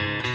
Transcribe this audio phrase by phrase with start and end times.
[0.00, 0.29] Welcome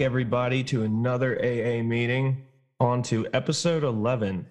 [0.00, 2.46] everybody, to another AA meeting.
[2.78, 4.46] On to episode 11.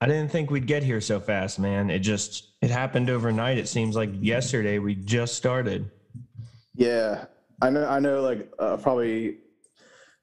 [0.00, 1.90] I didn't think we'd get here so fast, man.
[1.90, 3.58] It just it happened overnight.
[3.58, 5.90] It seems like yesterday we just started.
[6.74, 7.24] Yeah,
[7.60, 7.86] I know.
[7.86, 8.22] I know.
[8.22, 9.38] Like uh, probably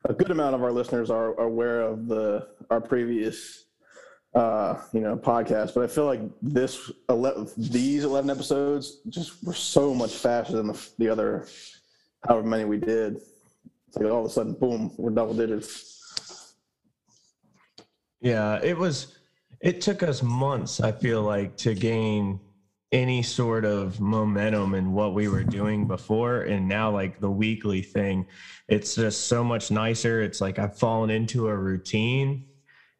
[0.05, 3.65] a good amount of our listeners are, are aware of the our previous
[4.33, 9.53] uh, you know podcast, but I feel like this 11, these eleven episodes just were
[9.53, 11.47] so much faster than the, the other
[12.27, 13.19] however many we did.
[13.95, 16.55] It's like all of a sudden, boom, we're double digits.
[18.19, 19.17] Yeah, it was.
[19.61, 20.81] It took us months.
[20.81, 22.41] I feel like to gain
[22.91, 27.81] any sort of momentum in what we were doing before, and now like the weekly
[27.81, 28.27] thing,
[28.67, 30.21] it's just so much nicer.
[30.21, 32.47] It's like I've fallen into a routine,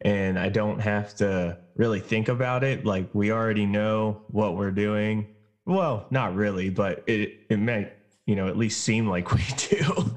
[0.00, 2.86] and I don't have to really think about it.
[2.86, 5.26] Like we already know what we're doing.
[5.66, 7.92] Well, not really, but it it may
[8.26, 10.16] you know at least seem like we do.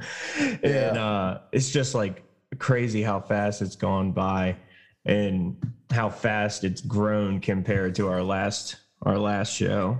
[0.63, 2.23] And uh it's just like
[2.57, 4.57] crazy how fast it's gone by
[5.05, 5.55] and
[5.91, 9.97] how fast it's grown compared to our last our last show.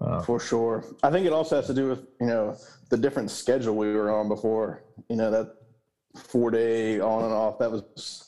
[0.00, 0.84] Uh, for sure.
[1.02, 2.56] I think it also has to do with you know
[2.88, 4.82] the different schedule we were on before.
[5.08, 5.54] You know that
[6.16, 8.24] four day on and off that was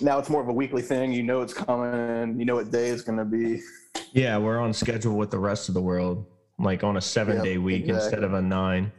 [0.00, 1.12] now it's more of a weekly thing.
[1.12, 2.38] You know it's coming.
[2.38, 3.60] You know what day it's going to be.
[4.12, 6.26] Yeah we're on schedule with the rest of the world
[6.62, 8.04] like on a seven yep, day week exactly.
[8.04, 8.92] instead of a 9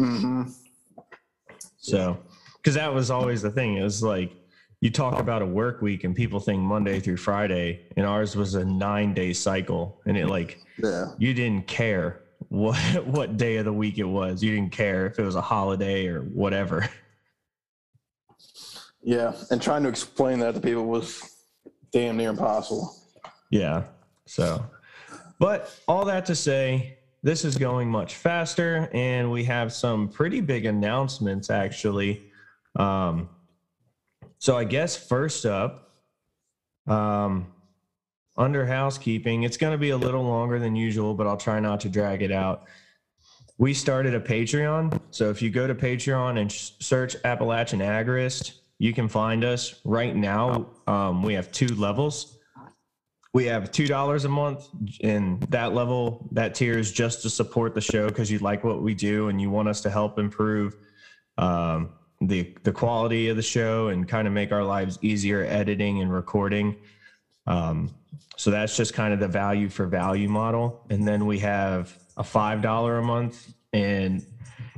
[0.00, 0.42] mm-hmm.
[1.78, 2.16] So,
[2.56, 3.76] because that was always the thing.
[3.76, 4.32] It was like
[4.80, 8.54] you talk about a work week and people think Monday through Friday, and ours was
[8.54, 11.06] a nine day cycle, and it like yeah.
[11.18, 12.76] you didn't care what
[13.06, 14.42] what day of the week it was.
[14.42, 16.88] You didn't care if it was a holiday or whatever.
[19.04, 21.28] Yeah, and trying to explain that to people was
[21.90, 22.94] damn near impossible.
[23.50, 23.82] Yeah.
[24.26, 24.64] So
[25.42, 30.40] but all that to say, this is going much faster, and we have some pretty
[30.40, 32.22] big announcements actually.
[32.76, 33.28] Um,
[34.38, 35.90] so I guess first up,
[36.86, 37.48] um,
[38.36, 41.80] under housekeeping, it's going to be a little longer than usual, but I'll try not
[41.80, 42.68] to drag it out.
[43.58, 45.00] We started a Patreon.
[45.10, 50.14] So if you go to Patreon and search Appalachian Agorist, you can find us right
[50.14, 50.68] now.
[50.86, 52.38] Um, we have two levels
[53.32, 54.68] we have two dollars a month
[55.02, 58.82] and that level that tier is just to support the show because you like what
[58.82, 60.76] we do and you want us to help improve
[61.38, 61.90] um,
[62.20, 66.12] the the quality of the show and kind of make our lives easier editing and
[66.12, 66.76] recording.
[67.46, 67.90] Um,
[68.36, 70.84] so that's just kind of the value for value model.
[70.90, 74.24] And then we have a five dollar a month and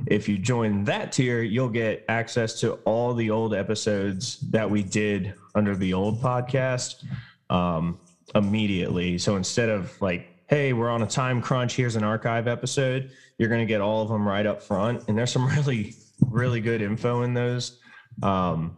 [0.07, 4.83] if you join that tier you'll get access to all the old episodes that we
[4.83, 7.03] did under the old podcast.
[7.49, 7.99] Um,
[8.35, 9.17] immediately.
[9.17, 13.49] So instead of like, hey, we're on a time crunch, here's an archive episode, you're
[13.49, 15.03] going to get all of them right up front.
[15.07, 15.95] And there's some really,
[16.29, 17.79] really good info in those.
[18.21, 18.77] Um,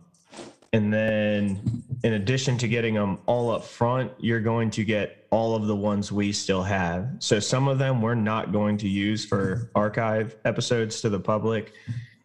[0.73, 5.55] and then in addition to getting them all up front, you're going to get all
[5.55, 7.09] of the ones we still have.
[7.19, 11.73] So some of them we're not going to use for archive episodes to the public.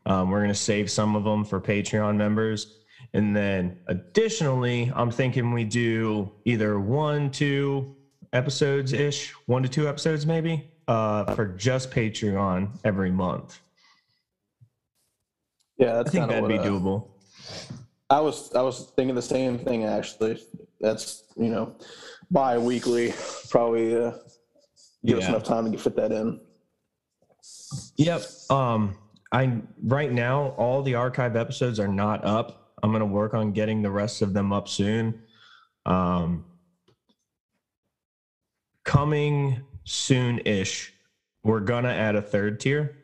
[0.06, 2.81] Um, we're going to save some of them for Patreon members.
[3.14, 7.94] And then additionally, I'm thinking we do either one, two
[8.32, 13.60] episodes ish, one to two episodes maybe, uh, for just Patreon every month.
[15.76, 17.08] Yeah, I think that'd be doable.
[18.08, 20.42] I was I was thinking the same thing actually.
[20.80, 21.76] That's you know,
[22.30, 23.14] bi-weekly
[23.50, 24.12] probably uh,
[25.04, 25.24] give yeah.
[25.24, 26.40] us enough time to fit that in.
[27.96, 28.22] Yep.
[28.50, 28.96] Um,
[29.32, 33.52] I right now all the archive episodes are not up I'm going to work on
[33.52, 35.22] getting the rest of them up soon.
[35.86, 36.44] Um,
[38.84, 40.92] coming soon ish,
[41.44, 42.96] we're going to add a third tier.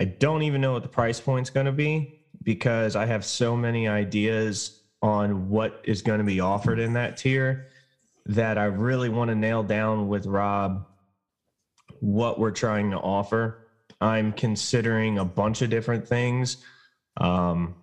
[0.00, 3.56] I don't even know what the price point's going to be because I have so
[3.56, 7.68] many ideas on what is going to be offered in that tier.
[8.26, 10.86] that I really want to nail down with Rob
[12.00, 13.66] what we're trying to offer.
[14.00, 16.58] I'm considering a bunch of different things,
[17.18, 17.74] um,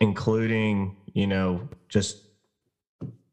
[0.00, 2.18] including, you know, just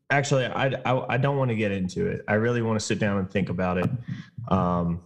[0.09, 2.23] actually, I, I, I don't want to get into it.
[2.27, 3.89] I really want to sit down and think about it
[4.49, 5.01] um,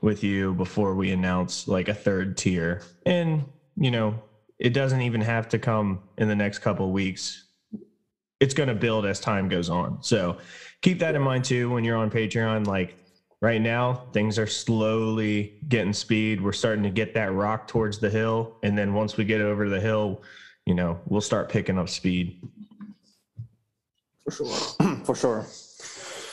[0.00, 2.82] with you before we announce like a third tier.
[3.06, 3.44] And,
[3.76, 4.20] you know,
[4.58, 7.44] it doesn't even have to come in the next couple weeks.
[8.40, 10.02] It's going to build as time goes on.
[10.02, 10.38] So
[10.80, 12.66] keep that in mind too when you're on Patreon.
[12.66, 12.96] Like,
[13.42, 18.08] right now things are slowly getting speed we're starting to get that rock towards the
[18.08, 20.22] hill and then once we get over the hill
[20.66, 22.40] you know we'll start picking up speed.
[24.24, 24.96] For sure.
[25.04, 25.46] For sure.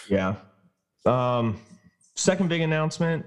[0.09, 0.35] Yeah.
[1.05, 1.59] Um
[2.15, 3.25] second big announcement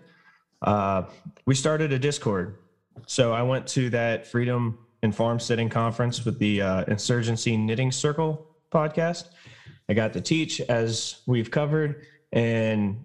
[0.62, 1.04] uh
[1.46, 2.58] we started a discord.
[3.06, 7.90] So i went to that freedom and farm sitting conference with the uh, insurgency knitting
[7.90, 9.30] circle podcast.
[9.88, 13.04] I got to teach as we've covered and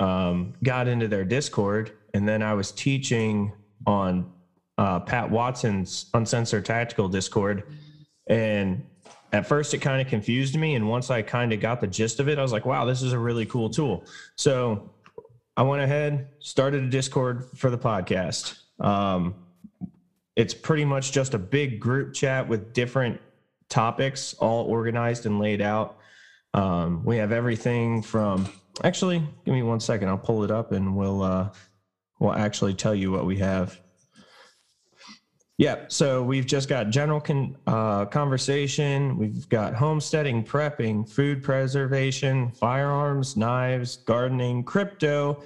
[0.00, 3.52] um, got into their Discord, and then I was teaching
[3.86, 4.32] on
[4.78, 7.64] uh, Pat Watson's Uncensored Tactical Discord,
[8.26, 8.84] and
[9.32, 12.20] at first it kind of confused me, and once I kind of got the gist
[12.20, 14.04] of it, I was like, "Wow, this is a really cool tool."
[14.36, 14.90] So
[15.56, 18.58] I went ahead, started a Discord for the podcast.
[18.80, 19.34] Um,
[20.36, 23.20] it's pretty much just a big group chat with different
[23.68, 25.98] topics, all organized and laid out.
[26.54, 28.48] Um, we have everything from
[28.82, 30.08] Actually, give me one second.
[30.08, 31.50] I'll pull it up and we'll uh,
[32.18, 33.78] we'll actually tell you what we have.
[35.56, 39.16] Yeah, so we've just got general con- uh, conversation.
[39.16, 45.44] We've got homesteading, prepping, food preservation, firearms, knives, gardening, crypto,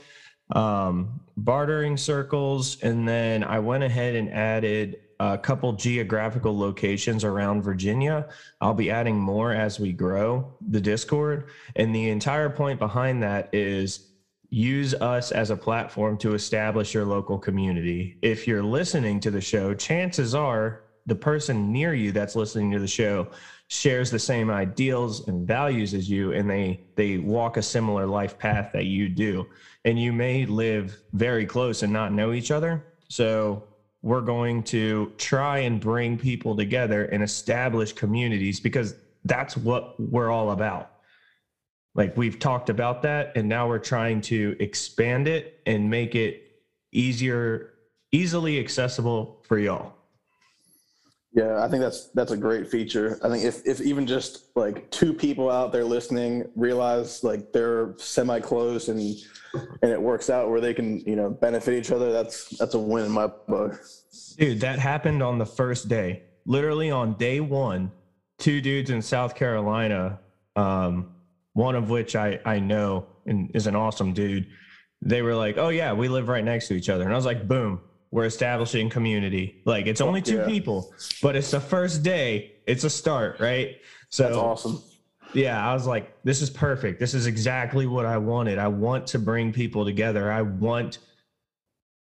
[0.53, 7.63] um, bartering circles, and then I went ahead and added a couple geographical locations around
[7.63, 8.29] Virginia.
[8.63, 11.51] I'll be adding more as we grow the Discord.
[11.77, 14.08] And the entire point behind that is
[14.50, 18.17] use us as a platform to establish your local community.
[18.23, 22.79] If you're listening to the show, chances are the person near you that's listening to
[22.79, 23.29] the show
[23.69, 28.39] shares the same ideals and values as you and they they walk a similar life
[28.39, 29.47] path that you do
[29.85, 33.69] and you may live very close and not know each other so
[34.03, 40.31] we're going to try and bring people together and establish communities because that's what we're
[40.31, 40.93] all about.
[41.99, 46.62] Like we've talked about that, and now we're trying to expand it and make it
[46.93, 47.75] easier,
[48.12, 49.95] easily accessible for y'all.
[51.33, 53.19] Yeah, I think that's that's a great feature.
[53.25, 57.95] I think if if even just like two people out there listening realize like they're
[57.99, 59.00] semi close and
[59.83, 62.79] and it works out where they can you know benefit each other, that's that's a
[62.79, 63.77] win in my book.
[64.39, 66.23] Dude, that happened on the first day.
[66.47, 67.91] Literally on day one,
[68.39, 70.21] two dudes in South Carolina,
[70.55, 71.17] um,
[71.59, 74.47] one of which I I know and is an awesome dude.
[75.03, 77.27] They were like, "Oh yeah, we live right next to each other," and I was
[77.27, 79.61] like, "Boom." we're establishing community.
[79.67, 80.47] Like it's only two yeah.
[80.47, 82.53] people, but it's the first day.
[82.67, 83.77] It's a start, right?
[84.09, 84.83] So that's awesome.
[85.35, 87.01] Yeah, I was like, this is perfect.
[87.01, 88.59] This is exactly what I wanted.
[88.59, 90.33] I want to bring people together.
[90.33, 91.01] I want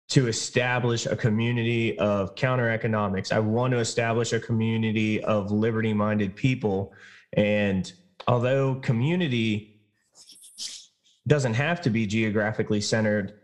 [0.08, 3.30] to establish a community of counter economics.
[3.30, 6.92] I want to establish a community of liberty minded people.
[7.34, 7.92] And
[8.26, 9.80] although community
[11.26, 13.34] doesn't have to be geographically centered,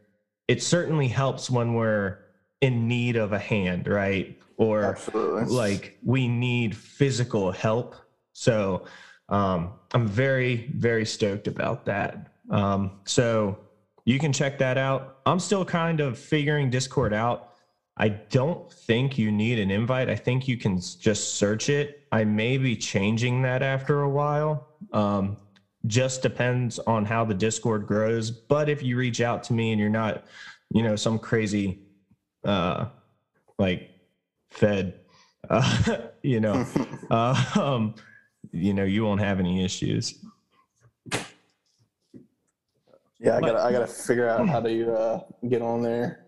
[0.49, 2.19] it certainly helps when we're
[2.61, 4.39] in need of a hand, right?
[4.57, 5.45] Or Absolutely.
[5.55, 7.97] like we need physical help.
[8.33, 8.85] So
[9.29, 12.33] um, I'm very, very stoked about that.
[12.51, 13.59] Um, so
[14.05, 15.19] you can check that out.
[15.25, 17.55] I'm still kind of figuring Discord out.
[17.97, 20.09] I don't think you need an invite.
[20.09, 22.00] I think you can just search it.
[22.13, 24.69] I may be changing that after a while.
[24.93, 25.37] Um,
[25.87, 28.31] just depends on how the Discord grows.
[28.31, 30.25] But if you reach out to me and you're not,
[30.71, 31.79] you know, some crazy
[32.45, 32.87] uh,
[33.59, 33.91] like
[34.51, 35.01] fed,
[35.51, 36.67] uh, you know,
[37.11, 37.95] uh, um,
[38.53, 40.25] you know, you won't have any issues.
[43.23, 46.27] Yeah, I gotta, I gotta figure out how to uh, get on there.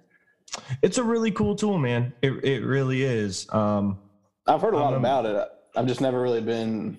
[0.83, 2.13] It's a really cool tool, man.
[2.21, 3.47] It, it really is.
[3.53, 3.99] Um,
[4.47, 5.49] I've heard a lot um, about it.
[5.75, 6.99] I've just never really been,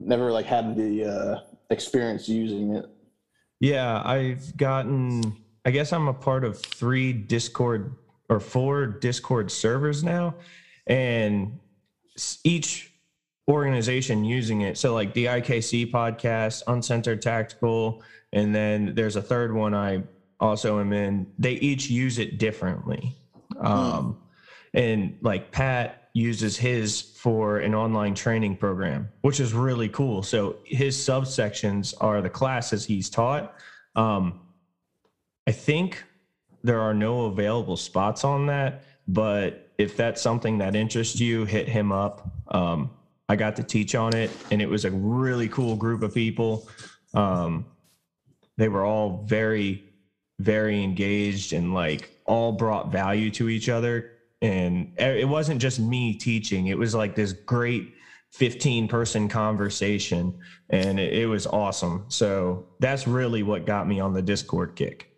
[0.00, 1.40] never like had the uh,
[1.70, 2.86] experience using it.
[3.60, 5.36] Yeah, I've gotten.
[5.64, 7.94] I guess I'm a part of three Discord
[8.28, 10.34] or four Discord servers now,
[10.86, 11.58] and
[12.44, 12.92] each
[13.48, 14.78] organization using it.
[14.78, 18.02] So like the IKC podcast, Uncensored Tactical,
[18.32, 20.02] and then there's a third one I
[20.40, 21.26] also am in.
[21.38, 23.14] They each use it differently.
[23.58, 24.18] Um,
[24.72, 30.22] and like Pat uses his for an online training program, which is really cool.
[30.22, 33.54] So his subsections are the classes he's taught.
[33.96, 34.40] Um,
[35.46, 36.02] I think
[36.62, 41.68] there are no available spots on that, but if that's something that interests you, hit
[41.68, 42.30] him up.
[42.48, 42.90] Um,
[43.28, 46.68] I got to teach on it, and it was a really cool group of people.
[47.12, 47.66] Um,
[48.56, 49.84] they were all very,
[50.38, 54.12] very engaged and like all brought value to each other.
[54.44, 57.94] And it wasn't just me teaching, it was like this great
[58.32, 62.04] 15 person conversation, and it, it was awesome.
[62.08, 65.08] So that's really what got me on the Discord kick.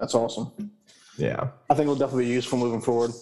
[0.00, 0.72] That's awesome.
[1.16, 1.50] Yeah.
[1.70, 3.12] I think it'll definitely be useful moving forward.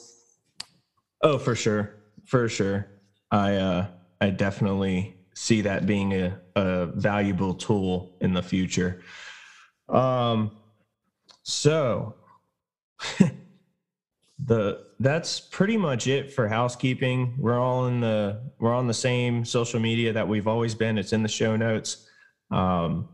[1.21, 1.97] Oh, for sure.
[2.25, 2.89] For sure.
[3.31, 3.87] I uh
[4.23, 9.03] I definitely see that being a, a valuable tool in the future.
[9.91, 10.53] Um
[11.43, 12.15] so
[14.47, 17.35] the that's pretty much it for housekeeping.
[17.39, 20.99] We're all in the we're on the same social media that we've always been.
[20.99, 22.07] It's in the show notes.
[22.51, 23.09] Um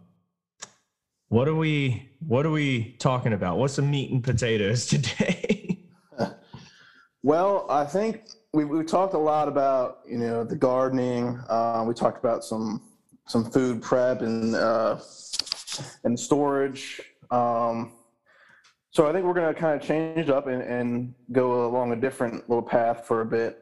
[1.29, 3.59] what are we what are we talking about?
[3.59, 5.85] What's the meat and potatoes today?
[7.23, 8.23] well, I think
[8.53, 11.41] we we talked a lot about you know the gardening.
[11.49, 12.83] Uh, we talked about some
[13.29, 14.99] some food prep and uh,
[16.03, 17.01] and storage.
[17.31, 17.93] Um,
[18.93, 21.97] so I think we're going to kind of change up and, and go along a
[21.97, 23.59] different little path for a bit.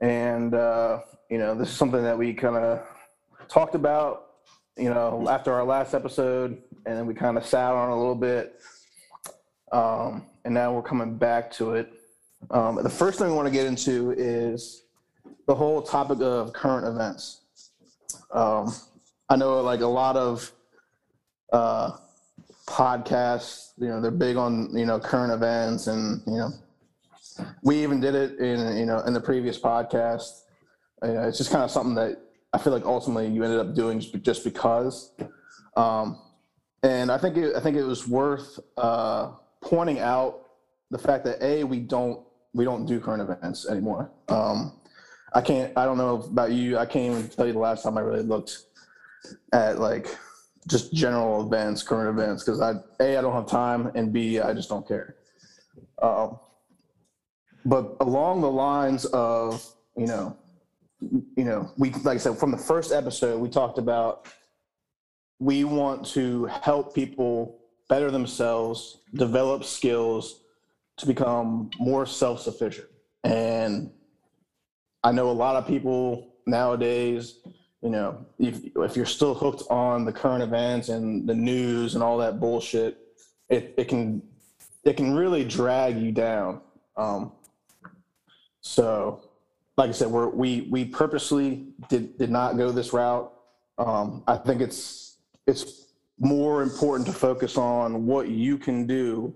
[0.00, 1.00] And uh,
[1.30, 2.86] you know, this is something that we kind of
[3.48, 4.24] talked about.
[4.76, 8.14] You know, after our last episode, and then we kind of sat on a little
[8.14, 8.60] bit,
[9.72, 11.92] um, and now we're coming back to it.
[12.52, 14.84] Um, the first thing we want to get into is
[15.48, 17.40] the whole topic of current events.
[18.32, 18.72] Um,
[19.28, 20.52] I know like a lot of
[21.52, 21.96] uh,
[22.68, 26.50] podcasts, you know, they're big on you know current events, and you know,
[27.62, 30.42] we even did it in you know in the previous podcast.
[31.02, 32.20] You know, it's just kind of something that
[32.52, 35.12] I feel like ultimately you ended up doing just because.
[35.76, 36.20] Um,
[36.82, 39.32] and I think it, I think it was worth uh,
[39.62, 40.42] pointing out
[40.90, 44.10] the fact that a we don't we don't do current events anymore.
[44.28, 44.80] Um,
[45.34, 45.72] I can't.
[45.76, 46.78] I don't know about you.
[46.78, 48.64] I can't even tell you the last time I really looked
[49.52, 50.16] at like
[50.68, 54.52] just general events, current events, because I a I don't have time, and b I
[54.52, 55.16] just don't care.
[56.00, 56.38] Um,
[57.64, 59.64] but along the lines of
[59.96, 60.36] you know,
[61.00, 64.28] you know, we like I said from the first episode, we talked about
[65.40, 70.42] we want to help people better themselves, develop skills
[70.98, 72.88] to become more self sufficient.
[73.24, 73.90] And
[75.02, 77.40] I know a lot of people nowadays,
[77.82, 82.02] you know, if, if you're still hooked on the current events and the news and
[82.02, 82.98] all that bullshit,
[83.48, 84.22] it, it can
[84.84, 86.60] it can really drag you down.
[86.96, 87.32] Um,
[88.60, 89.28] so,
[89.76, 93.32] like I said, we're, we we purposely did did not go this route.
[93.78, 95.86] Um, I think it's it's
[96.18, 99.34] more important to focus on what you can do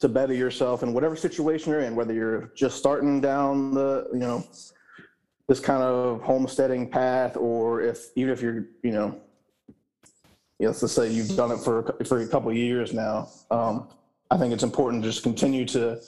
[0.00, 4.18] to better yourself in whatever situation you're in, whether you're just starting down the, you
[4.18, 4.44] know,
[5.48, 9.20] this kind of homesteading path, or if even if you're, you know,
[10.60, 13.28] let's say you've done it for for a couple years now.
[13.50, 13.88] Um,
[14.30, 16.00] I think it's important to just continue to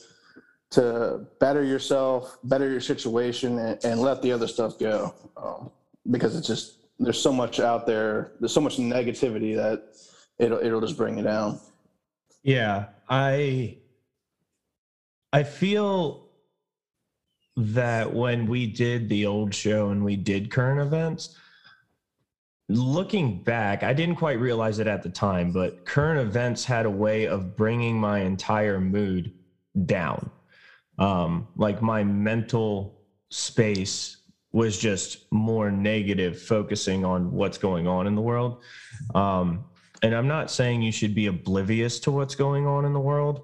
[0.71, 5.71] to better yourself, better your situation, and, and let the other stuff go, um,
[6.11, 8.33] because it's just there's so much out there.
[8.41, 9.95] There's so much negativity that
[10.39, 11.61] it'll it'll just bring you down.
[12.43, 13.79] Yeah, I
[15.33, 16.26] I feel
[17.57, 21.37] that when we did the old show and we did current events,
[22.69, 26.91] looking back, I didn't quite realize it at the time, but current events had a
[26.91, 29.33] way of bringing my entire mood
[29.87, 30.31] down.
[30.99, 34.19] Um, like my mental space
[34.53, 38.63] was just more negative, focusing on what's going on in the world.
[39.15, 39.65] Um,
[40.03, 43.43] and I'm not saying you should be oblivious to what's going on in the world.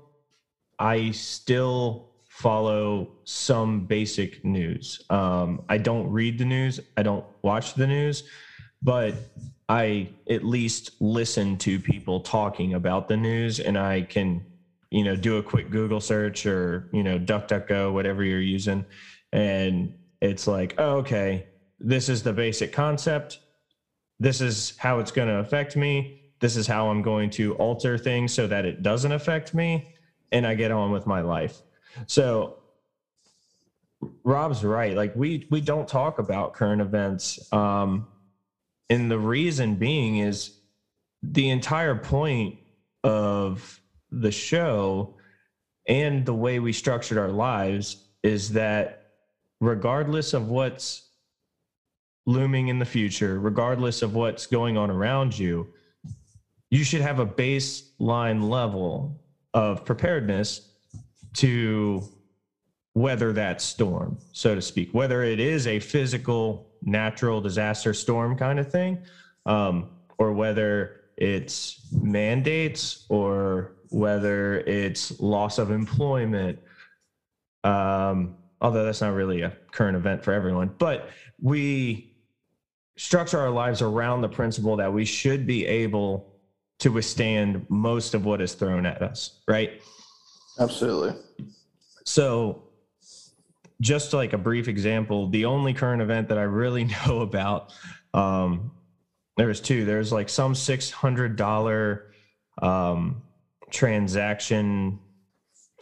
[0.78, 2.11] I still
[2.42, 5.00] follow some basic news.
[5.10, 8.24] Um, I don't read the news, I don't watch the news,
[8.82, 9.14] but
[9.68, 14.44] I at least listen to people talking about the news and I can,
[14.90, 18.84] you know, do a quick Google search or, you know, DuckDuckGo, whatever you're using.
[19.32, 21.46] And it's like, oh, okay,
[21.78, 23.38] this is the basic concept.
[24.18, 27.96] This is how it's going to affect me this is how I'm going to alter
[27.96, 29.94] things so that it doesn't affect me
[30.32, 31.62] and I get on with my life.
[32.06, 32.58] So
[34.24, 34.96] Rob's right.
[34.96, 37.52] Like we we don't talk about current events.
[37.52, 38.08] Um
[38.90, 40.58] and the reason being is
[41.22, 42.58] the entire point
[43.04, 43.80] of
[44.10, 45.14] the show
[45.88, 49.06] and the way we structured our lives is that
[49.60, 51.08] regardless of what's
[52.26, 55.72] looming in the future, regardless of what's going on around you,
[56.70, 59.20] you should have a baseline level
[59.54, 60.71] of preparedness
[61.34, 62.02] to
[62.94, 68.58] weather that storm, so to speak, whether it is a physical, natural disaster storm kind
[68.58, 68.98] of thing,
[69.46, 76.58] um, or whether it's mandates or whether it's loss of employment.
[77.64, 81.10] Um, although that's not really a current event for everyone, but
[81.40, 82.14] we
[82.96, 86.32] structure our lives around the principle that we should be able
[86.78, 89.80] to withstand most of what is thrown at us, right?
[90.58, 91.18] Absolutely.
[92.04, 92.62] So,
[93.80, 97.72] just like a brief example, the only current event that I really know about,
[98.14, 98.72] um,
[99.36, 99.84] there's two.
[99.84, 102.12] There's like some six hundred dollar
[102.60, 103.22] um,
[103.70, 104.98] transaction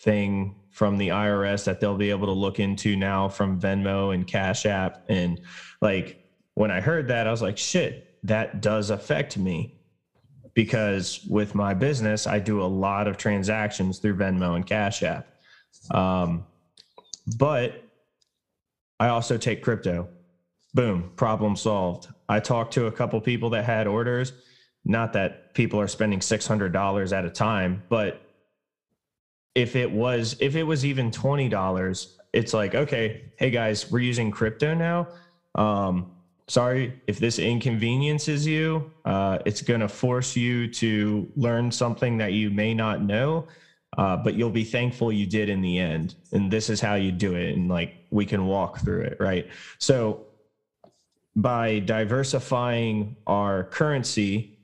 [0.00, 4.26] thing from the IRS that they'll be able to look into now from Venmo and
[4.26, 5.04] Cash App.
[5.08, 5.40] And
[5.82, 6.24] like
[6.54, 9.79] when I heard that, I was like, shit, that does affect me
[10.60, 15.26] because with my business, I do a lot of transactions through Venmo and Cash App.
[15.90, 16.44] Um,
[17.38, 17.82] but
[18.98, 20.06] I also take crypto.
[20.74, 22.08] Boom, problem solved.
[22.28, 24.34] I talked to a couple people that had orders.
[24.84, 28.20] Not that people are spending $600 at a time, but
[29.54, 34.30] if it was if it was even $20, it's like, okay, hey guys, we're using
[34.30, 35.08] crypto now.
[35.54, 36.12] Um,
[36.50, 38.90] sorry if this inconveniences you.
[39.04, 43.46] Uh, it's going to force you to learn something that you may not know,
[43.96, 46.16] uh, but you'll be thankful you did in the end.
[46.32, 47.56] And this is how you do it.
[47.56, 49.48] And like we can walk through it, right?
[49.78, 50.26] So
[51.36, 54.58] by diversifying our currency,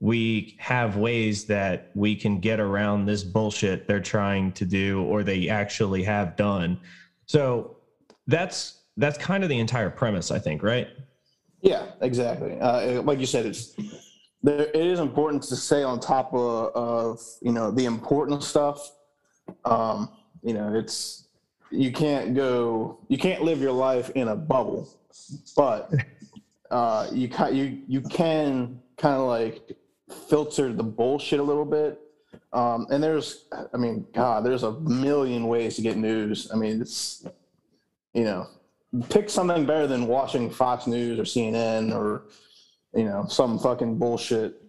[0.00, 5.22] we have ways that we can get around this bullshit they're trying to do or
[5.22, 6.78] they actually have done.
[7.24, 7.78] So
[8.26, 10.88] that's that's kind of the entire premise, I think, right?
[11.64, 12.60] Yeah, exactly.
[12.60, 13.74] Uh, like you said, it's
[14.42, 14.66] there.
[14.66, 18.92] It is important to stay on top of, of you know the important stuff.
[19.64, 20.10] Um,
[20.42, 21.28] you know, it's
[21.70, 24.90] you can't go, you can't live your life in a bubble,
[25.56, 25.90] but
[26.70, 29.74] uh, you can you you can kind of like
[30.28, 31.98] filter the bullshit a little bit.
[32.52, 36.50] Um, and there's, I mean, God, there's a million ways to get news.
[36.52, 37.26] I mean, it's,
[38.12, 38.46] you know,
[39.08, 42.24] pick something better than watching Fox News or CNN or
[42.94, 44.60] you know some fucking bullshit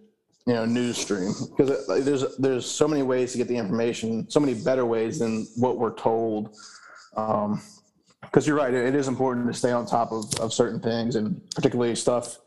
[0.46, 4.40] you know news stream because there's there's so many ways to get the information, so
[4.40, 6.56] many better ways than what we're told.
[7.16, 7.62] Um,
[8.22, 11.40] because you're right, it is important to stay on top of, of certain things and
[11.54, 12.38] particularly stuff,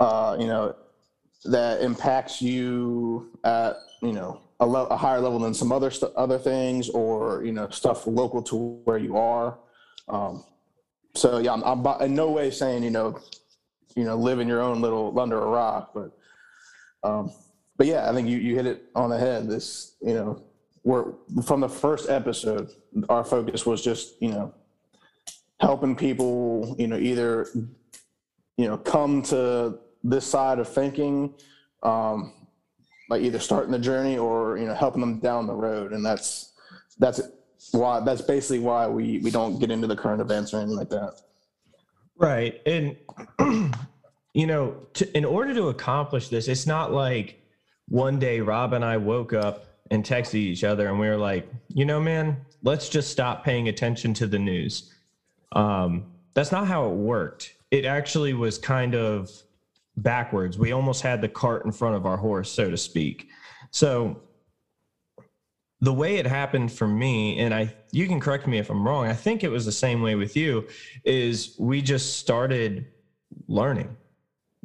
[0.00, 0.74] uh, you know,
[1.44, 6.14] that impacts you at you know a, le- a higher level than some other st-
[6.14, 9.58] other things or you know stuff local to where you are.
[10.08, 10.44] Um,
[11.14, 13.18] so yeah, I'm, I'm in no way saying you know,
[13.96, 16.12] you know, live in your own little under a rock, but
[17.02, 17.32] um,
[17.76, 19.48] but yeah, I think you you hit it on the head.
[19.48, 20.42] This you know,
[20.84, 21.12] we're
[21.44, 22.70] from the first episode,
[23.08, 24.54] our focus was just you know,
[25.60, 27.48] helping people you know either
[28.56, 31.34] you know come to this side of thinking,
[31.82, 32.32] um,
[33.10, 36.52] like either starting the journey or you know helping them down the road, and that's
[36.98, 37.20] that's
[37.72, 40.90] why that's basically why we we don't get into the current events or anything like
[40.90, 41.20] that.
[42.16, 42.60] Right.
[42.66, 42.96] And
[44.34, 47.40] you know, to, in order to accomplish this, it's not like
[47.88, 51.48] one day Rob and I woke up and texted each other and we were like,
[51.68, 54.92] you know, man, let's just stop paying attention to the news.
[55.52, 57.54] Um, that's not how it worked.
[57.70, 59.30] It actually was kind of
[59.96, 60.58] backwards.
[60.58, 63.28] We almost had the cart in front of our horse, so to speak.
[63.70, 64.20] So
[65.80, 69.06] the way it happened for me and i you can correct me if i'm wrong
[69.06, 70.66] i think it was the same way with you
[71.04, 72.86] is we just started
[73.46, 73.96] learning.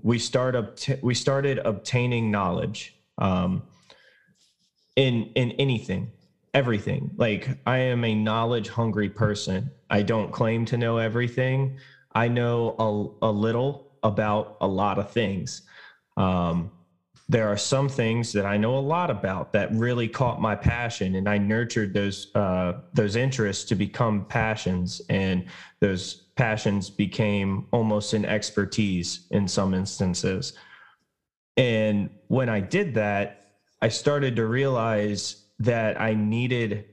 [0.02, 3.64] We start obt- we started obtaining knowledge um,
[4.96, 6.12] in in anything
[6.54, 7.10] everything.
[7.18, 9.72] Like i am a knowledge hungry person.
[9.90, 11.78] I don't claim to know everything.
[12.14, 12.76] I know
[13.22, 15.64] a, a little about a lot of things.
[16.16, 16.72] Um,
[17.30, 21.16] there are some things that I know a lot about that really caught my passion,
[21.16, 25.46] and I nurtured those uh, those interests to become passions, and
[25.80, 30.54] those passions became almost an expertise in some instances.
[31.56, 36.86] And when I did that, I started to realize that I needed.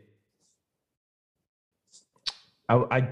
[2.68, 3.08] I, I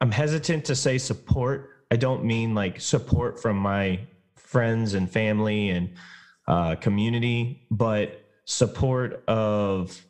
[0.00, 1.84] I'm hesitant to say support.
[1.90, 4.00] I don't mean like support from my
[4.34, 5.90] friends and family and
[6.46, 10.04] uh, community, but support of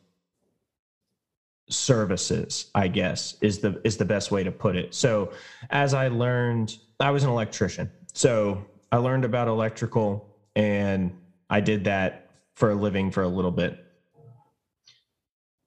[1.69, 4.93] services i guess is the is the best way to put it.
[4.93, 5.31] So
[5.71, 7.89] as i learned i was an electrician.
[8.13, 11.11] So i learned about electrical and
[11.49, 13.83] i did that for a living for a little bit.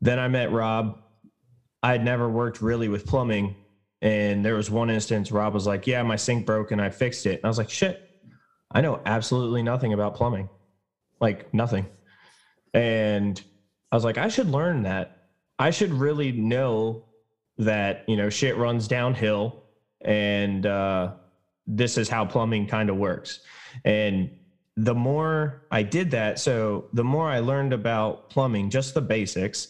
[0.00, 1.00] Then i met rob.
[1.82, 3.56] I had never worked really with plumbing
[4.00, 7.26] and there was one instance rob was like yeah my sink broke and i fixed
[7.26, 7.36] it.
[7.36, 8.08] And i was like shit
[8.70, 10.48] i know absolutely nothing about plumbing
[11.20, 11.86] like nothing
[12.74, 13.42] and
[13.92, 15.18] i was like i should learn that
[15.58, 17.04] I should really know
[17.58, 19.64] that you know shit runs downhill,
[20.02, 21.14] and uh,
[21.66, 23.40] this is how plumbing kind of works.
[23.84, 24.30] And
[24.76, 29.68] the more I did that, so the more I learned about plumbing, just the basics.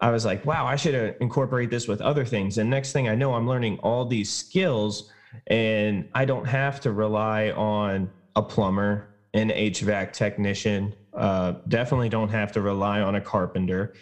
[0.00, 2.58] I was like, wow, I should incorporate this with other things.
[2.58, 5.10] And next thing I know, I'm learning all these skills,
[5.46, 10.94] and I don't have to rely on a plumber, an HVAC technician.
[11.12, 13.94] Uh, definitely don't have to rely on a carpenter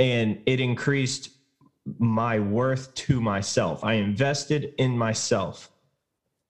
[0.00, 1.28] and it increased
[1.98, 3.84] my worth to myself.
[3.84, 5.70] I invested in myself.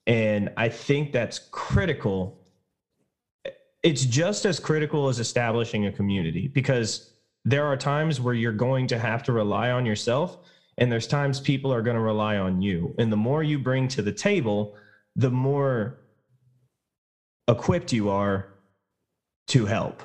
[0.06, 2.40] And I think that's critical.
[3.82, 7.12] It's just as critical as establishing a community because
[7.44, 10.38] there are times where you're going to have to rely on yourself,
[10.78, 12.94] and there's times people are going to rely on you.
[12.98, 14.76] And the more you bring to the table,
[15.16, 15.99] the more
[17.50, 18.46] equipped you are
[19.48, 20.02] to help.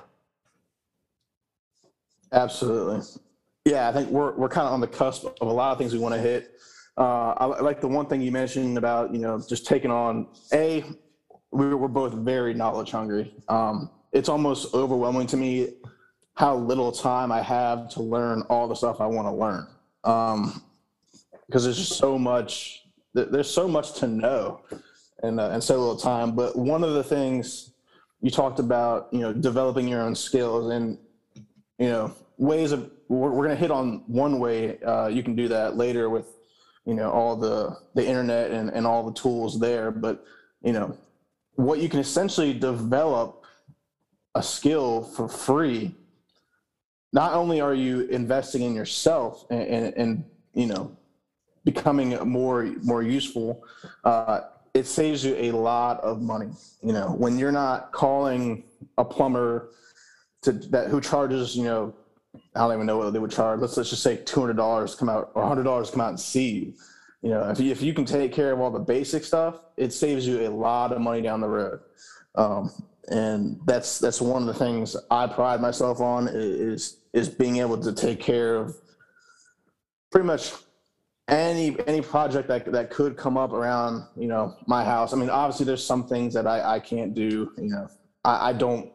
[2.31, 3.01] Absolutely.
[3.65, 5.93] Yeah, I think we're we're kind of on the cusp of a lot of things
[5.93, 6.51] we want to hit.
[6.97, 10.83] Uh, I like the one thing you mentioned about you know just taking on a.
[11.51, 13.33] We we're both very knowledge hungry.
[13.47, 15.69] Um, it's almost overwhelming to me
[16.35, 19.67] how little time I have to learn all the stuff I want to learn.
[20.03, 20.61] Um,
[21.47, 22.83] because there's just so much.
[23.13, 24.61] There's so much to know,
[25.25, 26.35] and uh, and so little time.
[26.35, 27.71] But one of the things
[28.21, 30.97] you talked about, you know, developing your own skills and
[31.77, 35.35] you know ways of we're, we're going to hit on one way uh, you can
[35.35, 36.27] do that later with
[36.85, 40.23] you know all the the internet and, and all the tools there but
[40.63, 40.97] you know
[41.55, 43.43] what you can essentially develop
[44.35, 45.95] a skill for free
[47.13, 50.95] not only are you investing in yourself and, and, and you know
[51.63, 53.63] becoming more more useful
[54.03, 54.41] uh,
[54.75, 56.51] it saves you a lot of money
[56.83, 58.63] you know when you're not calling
[58.99, 59.71] a plumber
[60.43, 61.93] to that who charges you know
[62.55, 63.59] I don't even know what they would charge.
[63.59, 66.19] Let's let's just say two hundred dollars come out or hundred dollars come out and
[66.19, 66.73] see you.
[67.21, 69.91] You know, if you, if you can take care of all the basic stuff, it
[69.93, 71.79] saves you a lot of money down the road.
[72.35, 72.71] Um,
[73.09, 77.77] and that's that's one of the things I pride myself on is is being able
[77.77, 78.75] to take care of
[80.11, 80.53] pretty much
[81.27, 85.13] any any project that that could come up around you know my house.
[85.13, 87.51] I mean, obviously there's some things that I I can't do.
[87.57, 87.87] You know,
[88.23, 88.91] I, I don't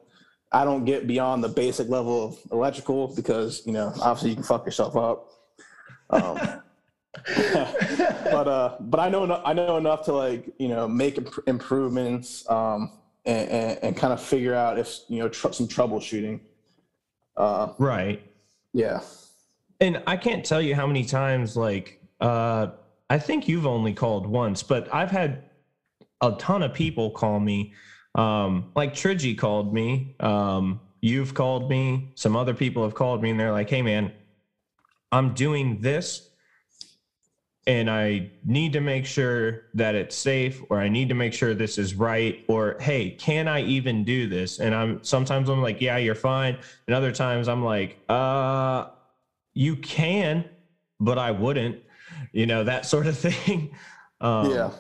[0.53, 4.45] I don't get beyond the basic level of electrical because you know obviously you can
[4.45, 5.29] fuck yourself up.
[6.11, 6.39] Um,
[7.37, 12.49] but uh, but I know I know enough to like you know make imp- improvements
[12.49, 12.93] um,
[13.25, 16.41] and, and, and, kind of figure out if you know tr- some troubleshooting.
[17.37, 18.23] Uh, right.
[18.73, 19.01] Yeah.
[19.81, 22.69] And I can't tell you how many times like uh,
[23.09, 25.45] I think you've only called once, but I've had
[26.21, 27.73] a ton of people call me
[28.15, 30.17] um, like Trigi called me.
[30.21, 32.11] Um, you've called me.
[32.15, 34.13] Some other people have called me, and they're like, "Hey, man,
[35.13, 36.27] I'm doing this."
[37.67, 41.55] and I need to make sure that it's safe or I need to make sure
[41.55, 44.59] this is right or hey, can I even do this?
[44.59, 46.59] And I'm sometimes I'm like, yeah, you're fine.
[46.87, 48.87] And other times I'm like, uh
[49.53, 50.45] you can,
[50.99, 51.81] but I wouldn't.
[52.33, 53.71] You know, that sort of thing.
[54.21, 54.71] Um, yeah.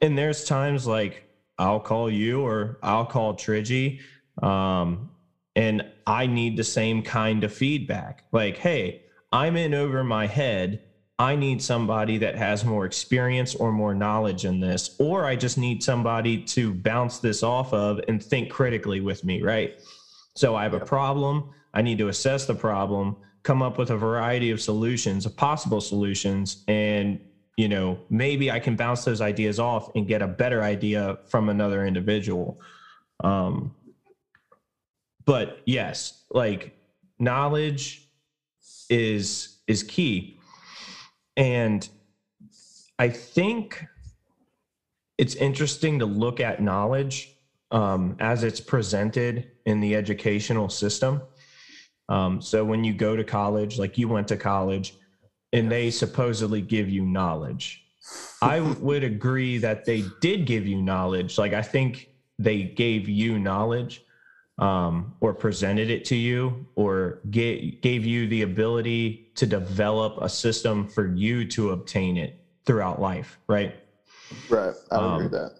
[0.00, 1.24] And there's times like
[1.58, 4.00] I'll call you or I'll call Trigi.
[4.42, 5.10] Um,
[5.56, 8.24] and I need the same kind of feedback.
[8.30, 10.84] Like, hey, I'm in over my head.
[11.18, 15.58] I need somebody that has more experience or more knowledge in this, or I just
[15.58, 19.80] need somebody to bounce this off of and think critically with me, right?
[20.36, 21.50] So I have a problem.
[21.74, 23.16] I need to assess the problem,
[23.48, 27.18] come up with a variety of solutions, of possible solutions, and
[27.56, 31.48] you know, maybe I can bounce those ideas off and get a better idea from
[31.48, 32.60] another individual.
[33.24, 33.74] Um,
[35.24, 36.76] but yes, like
[37.18, 38.06] knowledge
[38.90, 40.38] is is key,
[41.38, 41.88] and
[42.98, 43.82] I think
[45.16, 47.34] it's interesting to look at knowledge
[47.70, 51.22] um, as it's presented in the educational system.
[52.08, 54.94] Um, so when you go to college, like you went to college,
[55.52, 57.82] and they supposedly give you knowledge.
[58.42, 61.38] I would agree that they did give you knowledge.
[61.38, 64.00] Like I think they gave you knowledge,
[64.58, 70.28] um, or presented it to you or ga- gave you the ability to develop a
[70.28, 72.34] system for you to obtain it
[72.66, 73.74] throughout life, right?
[74.48, 74.74] Right.
[74.90, 75.50] I would Um, agree with that.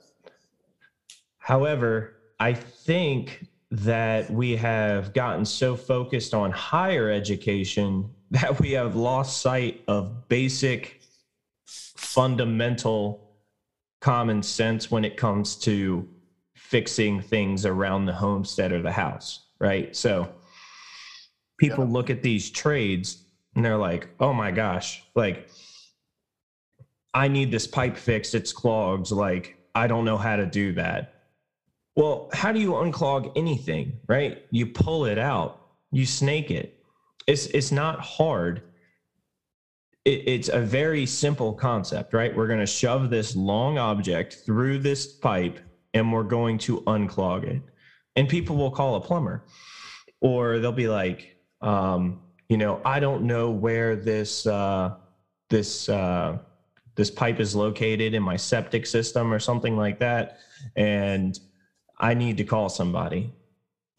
[1.39, 8.97] However, I think that we have gotten so focused on higher education that we have
[8.97, 11.01] lost sight of basic,
[11.67, 13.35] fundamental
[14.01, 16.09] common sense when it comes to
[16.55, 19.95] fixing things around the homestead or the house, right?
[19.97, 20.33] So
[21.59, 21.93] people Yeah.
[21.93, 25.49] look at these trades and they're like, oh my gosh, like,
[27.15, 29.11] I need this pipe fixed, it's clogged.
[29.11, 31.18] Like, I don't know how to do that.
[31.99, 34.45] Well, how do you unclog anything, right?
[34.53, 36.79] You pull it out, you snake it.
[37.27, 38.63] It's it's not hard.
[40.05, 42.33] It, it's a very simple concept, right?
[42.37, 45.59] We're going to shove this long object through this pipe
[45.93, 47.63] and we're going to unclog it.
[48.15, 49.45] And people will call a plumber,
[50.21, 54.95] or they'll be like, um, you know, I don't know where this uh,
[55.51, 56.39] this uh,
[56.95, 60.39] this pipe is located in my septic system or something like that,
[60.77, 61.37] and
[62.01, 63.33] I need to call somebody.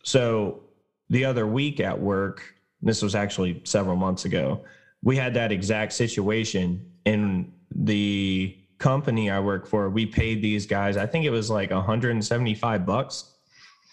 [0.04, 0.62] So
[1.10, 4.64] the other week at work, this was actually several months ago,
[5.04, 6.86] we had that exact situation.
[7.06, 11.72] And the company I work for, we paid these guys, I think it was like
[11.72, 13.26] 175 bucks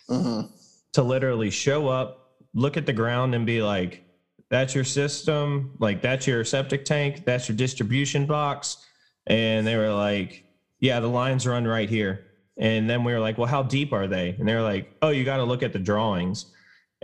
[0.09, 0.42] hmm
[0.92, 4.03] to literally show up, look at the ground, and be like,
[4.49, 8.79] that's your system, like that's your septic tank, that's your distribution box.
[9.27, 10.45] And they were like,
[10.81, 12.25] yeah, the lines run right here.
[12.59, 14.31] And then we were like, well, how deep are they?
[14.31, 16.47] And they were like, oh, you got to look at the drawings.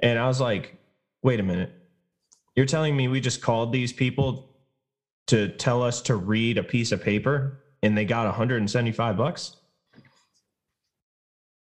[0.02, 0.78] And I was like,
[1.22, 1.72] wait a minute.
[2.56, 4.50] You're telling me we just called these people
[5.28, 9.56] to tell us to read a piece of paper and they got 175 bucks?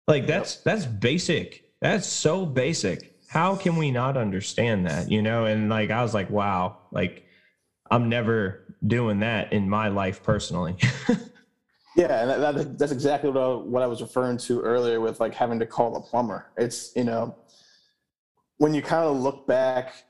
[0.07, 1.65] Like that's that's basic.
[1.81, 3.15] That's so basic.
[3.27, 5.11] How can we not understand that?
[5.11, 7.25] You know, and like I was like, wow, like
[7.91, 10.77] I'm never doing that in my life personally.
[11.99, 15.19] Yeah, and that, that, that's exactly what I, what I was referring to earlier with
[15.19, 16.45] like having to call a plumber.
[16.55, 17.35] It's you know,
[18.57, 20.05] when you kind of look back,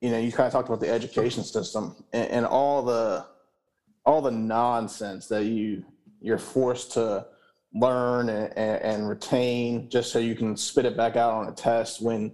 [0.00, 3.26] you know, you kind of talked about the education system and, and all the
[4.04, 5.84] all the nonsense that you
[6.20, 7.24] you're forced to
[7.74, 11.52] learn and, and, and retain just so you can spit it back out on a
[11.52, 12.02] test.
[12.02, 12.32] When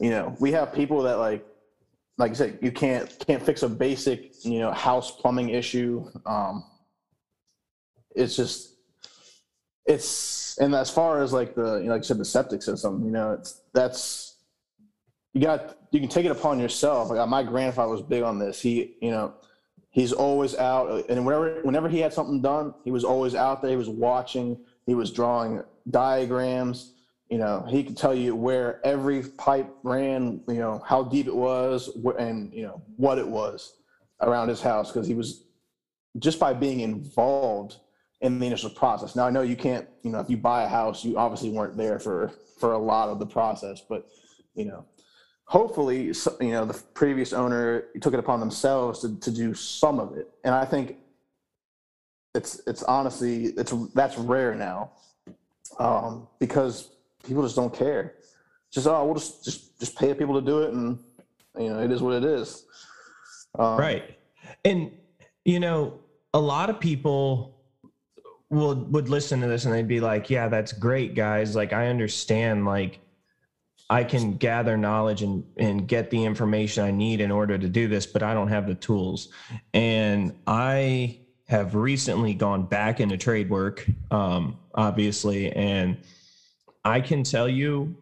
[0.00, 1.46] you know we have people that like
[2.18, 6.10] like I said, you can't can't fix a basic you know house plumbing issue.
[6.26, 6.64] Um,
[8.14, 8.74] it's just
[9.86, 13.04] it's and as far as like the you know, like I said the septic system,
[13.04, 14.36] you know, it's that's
[15.32, 17.10] you got you can take it upon yourself.
[17.10, 18.60] Like my grandfather was big on this.
[18.60, 19.34] He you know
[19.90, 23.70] he's always out and whenever whenever he had something done, he was always out there.
[23.70, 24.58] He was watching.
[24.86, 26.94] He was drawing diagrams.
[27.28, 30.42] You know, he could tell you where every pipe ran.
[30.48, 33.74] You know how deep it was and you know what it was
[34.20, 35.44] around his house because he was
[36.18, 37.76] just by being involved
[38.20, 39.16] in the initial process.
[39.16, 41.76] Now I know you can't, you know, if you buy a house, you obviously weren't
[41.76, 44.06] there for for a lot of the process, but
[44.54, 44.84] you know,
[45.44, 50.16] hopefully, you know, the previous owner took it upon themselves to to do some of
[50.16, 50.96] it, and I think
[52.34, 54.92] it's it's honestly it's that's rare now
[55.78, 56.90] um, because
[57.24, 58.14] people just don't care.
[58.70, 60.98] Just oh, we'll just just just pay people to do it, and
[61.58, 62.64] you know, it is what it is.
[63.58, 64.16] Um, right.
[64.64, 64.92] And
[65.44, 65.98] you know,
[66.34, 67.59] a lot of people
[68.50, 71.54] will would listen to this and they'd be like, "Yeah, that's great, guys.
[71.56, 73.00] Like I understand like
[73.88, 77.88] I can gather knowledge and and get the information I need in order to do
[77.88, 79.28] this, but I don't have the tools."
[79.72, 85.98] And I have recently gone back into trade work um obviously and
[86.84, 87.96] I can tell you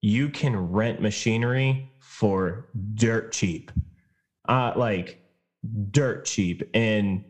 [0.00, 3.70] you can rent machinery for dirt cheap.
[4.48, 5.22] Uh like
[5.92, 7.24] dirt cheap and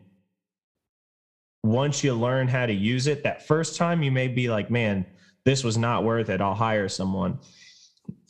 [1.63, 5.05] once you learn how to use it that first time you may be like man
[5.45, 6.41] this was not worth it.
[6.41, 7.39] I'll hire someone.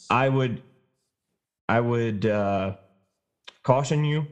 [0.09, 0.61] I would
[1.67, 2.73] i would uh,
[3.63, 4.27] caution you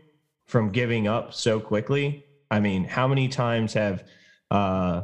[0.47, 2.25] from giving up so quickly.
[2.51, 4.03] I mean how many times have
[4.51, 5.03] uh,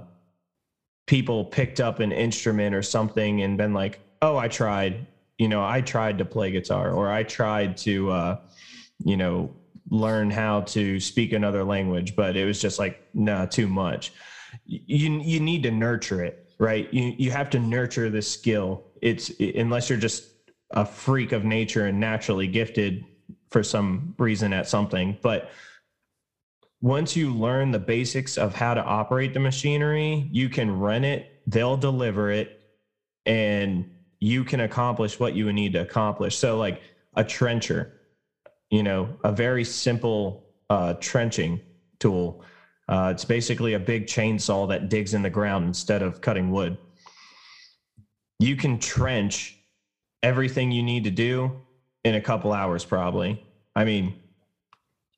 [1.07, 5.05] people picked up an instrument or something and been like oh i tried
[5.37, 8.35] you know i tried to play guitar or i tried to uh,
[9.03, 9.55] you know
[9.89, 14.11] learn how to speak another language but it was just like nah too much.
[14.65, 16.93] You you need to nurture it right?
[16.93, 18.85] You you have to nurture the skill.
[19.01, 20.23] It's unless you're just
[20.71, 23.03] a freak of nature and naturally gifted
[23.49, 25.17] for some reason at something.
[25.21, 25.49] But
[26.81, 31.41] once you learn the basics of how to operate the machinery you can run it
[31.47, 32.61] they'll deliver it
[33.25, 36.37] and you can accomplish what you need to accomplish.
[36.37, 36.81] So, like
[37.15, 37.94] a trencher,
[38.75, 41.61] you know, a very simple uh, trenching
[41.99, 42.43] tool.
[42.89, 46.77] Uh, it's basically a big chainsaw that digs in the ground instead of cutting wood.
[48.37, 49.57] You can trench
[50.23, 51.61] everything you need to do
[52.03, 53.41] in a couple hours, probably.
[53.77, 54.19] I mean,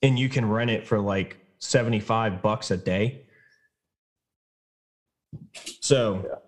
[0.04, 3.24] and you can rent it for like 75 bucks a day.
[5.82, 6.39] So,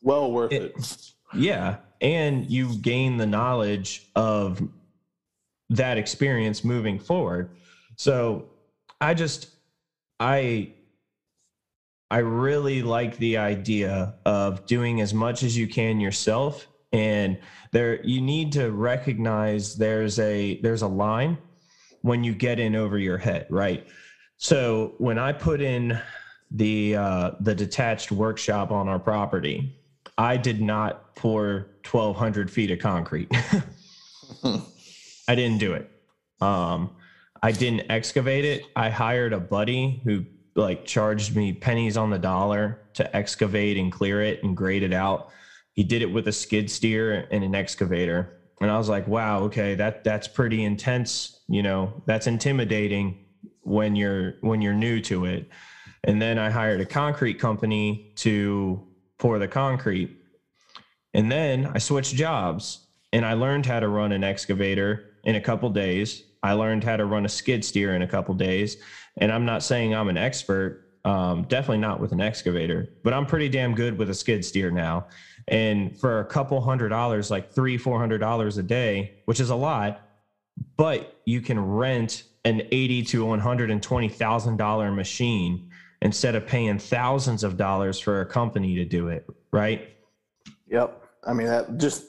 [0.00, 1.12] Well worth It- it.
[1.34, 1.76] yeah.
[2.00, 4.62] And you gain the knowledge of
[5.70, 7.50] that experience moving forward.
[7.96, 8.46] So
[9.00, 9.48] I just,
[10.20, 10.72] I,
[12.10, 16.66] I really like the idea of doing as much as you can yourself.
[16.92, 17.38] And
[17.72, 21.38] there, you need to recognize there's a, there's a line
[22.02, 23.86] when you get in over your head, right?
[24.36, 25.98] So when I put in
[26.50, 29.76] the, uh, the detached workshop on our property,
[30.18, 33.32] I did not pour 1,200 feet of concrete.
[35.28, 35.90] I didn't do it.
[36.40, 36.90] Um,
[37.42, 38.64] I didn't excavate it.
[38.74, 43.90] I hired a buddy who like charged me pennies on the dollar to excavate and
[43.90, 45.30] clear it and grade it out.
[45.72, 48.38] He did it with a skid steer and an excavator.
[48.60, 51.40] And I was like, wow, okay, that that's pretty intense.
[51.48, 53.24] You know, that's intimidating
[53.62, 55.48] when you're when you're new to it.
[56.04, 58.86] And then I hired a concrete company to
[59.18, 60.16] pour the concrete.
[61.12, 65.40] And then I switched jobs and I learned how to run an excavator in a
[65.40, 66.24] couple days.
[66.42, 68.76] I learned how to run a skid steer in a couple days.
[69.18, 73.26] And I'm not saying I'm an expert, um, definitely not with an excavator, but I'm
[73.26, 75.06] pretty damn good with a skid steer now.
[75.48, 79.50] And for a couple hundred dollars, like three, four hundred dollars a day, which is
[79.50, 80.00] a lot,
[80.76, 85.70] but you can rent an eighty to one hundred and twenty thousand dollar machine
[86.02, 89.96] instead of paying thousands of dollars for a company to do it, right?
[90.68, 91.02] Yep.
[91.26, 92.06] I mean, that just,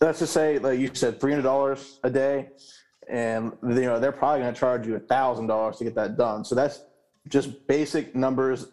[0.00, 2.48] let's just say, like you said, $300 a day.
[3.08, 6.44] And, you know, they're probably going to charge you a $1,000 to get that done.
[6.44, 6.80] So that's
[7.28, 8.66] just basic numbers,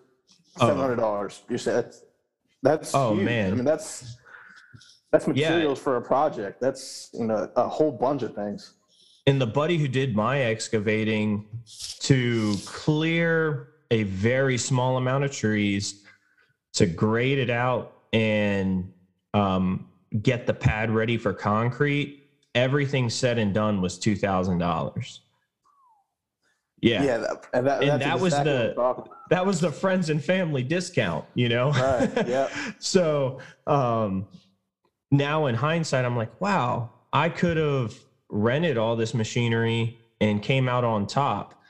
[0.59, 0.67] Oh.
[0.67, 1.39] $700.
[1.49, 2.03] You said that's,
[2.61, 3.25] that's, Oh, huge.
[3.25, 3.51] man.
[3.51, 4.17] I mean, that's,
[5.11, 6.59] that's materials for a project.
[6.61, 8.73] That's, you know, a whole bunch of things.
[9.27, 11.45] and the buddy who did my excavating
[11.99, 16.03] to clear a very small amount of trees
[16.73, 18.91] to grade it out and
[19.33, 19.87] um,
[20.21, 25.19] get the pad ready for concrete everything said and done was $2000
[26.83, 27.17] yeah, Yeah.
[27.19, 29.09] that, and that, And that was the- I'm talking about.
[29.29, 32.49] that was the friends and family discount you know Right, yeah.
[32.79, 34.27] so um
[35.11, 37.93] now in hindsight i'm like wow i could have
[38.29, 41.61] rented all this machinery and came out on top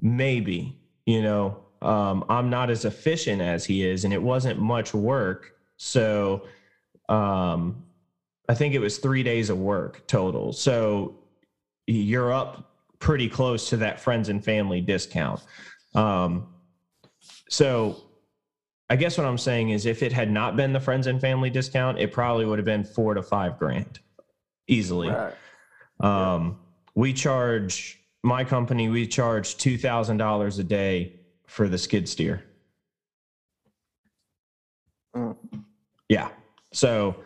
[0.00, 4.92] maybe you know um i'm not as efficient as he is and it wasn't much
[4.94, 6.42] work so
[7.08, 7.84] um
[8.48, 11.14] i think it was three days of work total so
[11.86, 15.40] you're up pretty close to that friends and family discount
[15.94, 16.46] um
[17.48, 18.02] so
[18.88, 21.50] I guess what I'm saying is if it had not been the friends and family
[21.50, 23.98] discount, it probably would have been four to five grand
[24.68, 25.08] easily.
[25.08, 25.34] Right.
[26.00, 26.58] Um,
[26.94, 32.44] we charge my company, we charge two thousand dollars a day for the skid steer.
[35.16, 35.36] Mm.
[36.08, 36.28] Yeah.
[36.80, 37.16] So,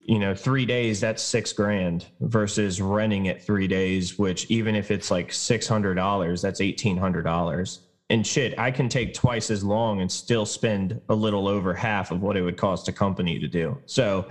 [0.00, 4.90] you know, three days, that's six grand versus renting it three days, which even if
[4.90, 7.80] it's like six hundred dollars, that's eighteen hundred dollars.
[8.10, 12.10] And shit, I can take twice as long and still spend a little over half
[12.10, 13.78] of what it would cost a company to do.
[13.86, 14.28] So,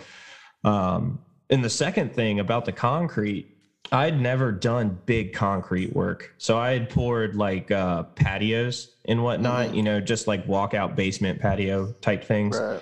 [0.64, 3.48] um, and the second thing about the concrete,
[3.92, 6.34] I'd never done big concrete work.
[6.38, 9.76] So I had poured like uh, patios and whatnot, Mhm.
[9.76, 12.58] you know, just like walkout basement patio type things.
[12.60, 12.80] Right.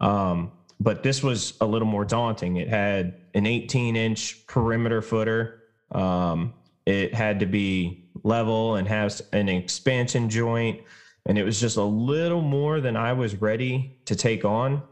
[0.00, 2.56] Um, but this was a little more daunting.
[2.56, 5.62] It had an 18 inch perimeter footer.
[5.92, 6.54] Um,
[6.84, 10.80] it had to be level and has an expansion joint.
[11.26, 14.82] And it was just a little more than I was ready to take on.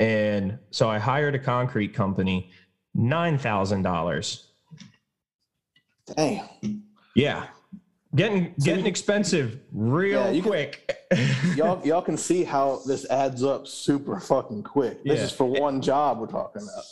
[0.00, 2.50] And so I hired a concrete company,
[2.96, 4.44] $9,000.
[6.16, 6.82] Dang.
[7.14, 7.46] Yeah.
[8.14, 10.97] Getting, getting expensive real Yeah, quick.
[11.54, 15.02] Y'all y'all can see how this adds up super fucking quick.
[15.04, 15.24] This Yeah.
[15.24, 16.84] is for one job we're talking about.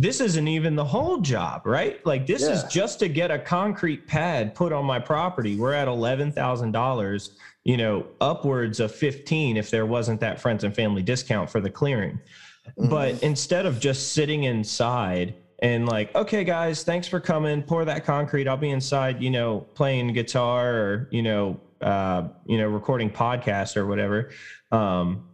[0.00, 2.04] this isn't even the whole job, right?
[2.06, 5.56] Like this is just to get a concrete pad put on my property.
[5.56, 7.30] We're at eleven thousand dollars,
[7.64, 11.70] you know, upwards of fifteen if there wasn't that friends and family discount for the
[11.70, 12.20] clearing.
[12.78, 12.90] Mm-hmm.
[12.90, 17.62] But instead of just sitting inside and like, okay, guys, thanks for coming.
[17.62, 18.46] Pour that concrete.
[18.48, 23.76] I'll be inside, you know, playing guitar or you know, uh, you know, recording podcasts
[23.76, 24.30] or whatever.
[24.70, 25.28] Um,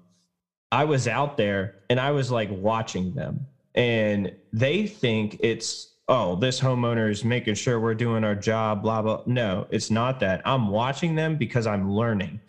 [0.70, 3.46] I was out there and I was like watching them.
[3.74, 9.02] And they think it's oh this homeowner is making sure we're doing our job blah
[9.02, 9.22] blah.
[9.26, 10.42] No it's not that.
[10.44, 12.40] I'm watching them because i'm learning.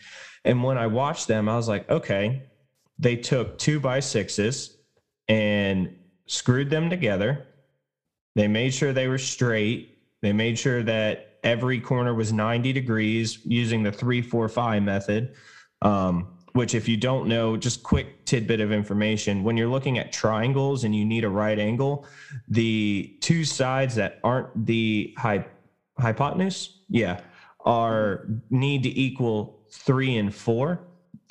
[0.43, 2.43] And when i watched them i was like okay.
[2.97, 4.77] They took two by sixes
[5.29, 5.95] and
[6.25, 7.47] screwed them together.
[8.35, 9.97] They made sure they were straight.
[10.21, 15.35] They made sure that every corner was 90 degrees using the 345 method.
[15.81, 20.11] Um, which if you don't know just quick tidbit of information when you're looking at
[20.11, 22.07] triangles and you need a right angle
[22.47, 25.45] the two sides that aren't the hy-
[25.99, 27.21] hypotenuse yeah
[27.65, 30.81] are need to equal three and four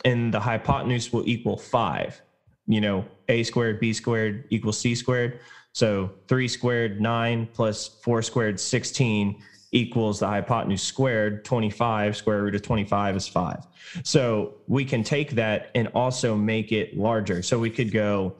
[0.04, 2.20] and the hypotenuse will equal five.
[2.66, 5.40] You know a squared b squared equals c squared.
[5.72, 9.42] So three squared nine plus four squared 16
[9.72, 13.66] equals the hypotenuse squared 25 square root of 25 is 5
[14.02, 17.42] so we can take that and also make it larger.
[17.42, 18.36] So we could go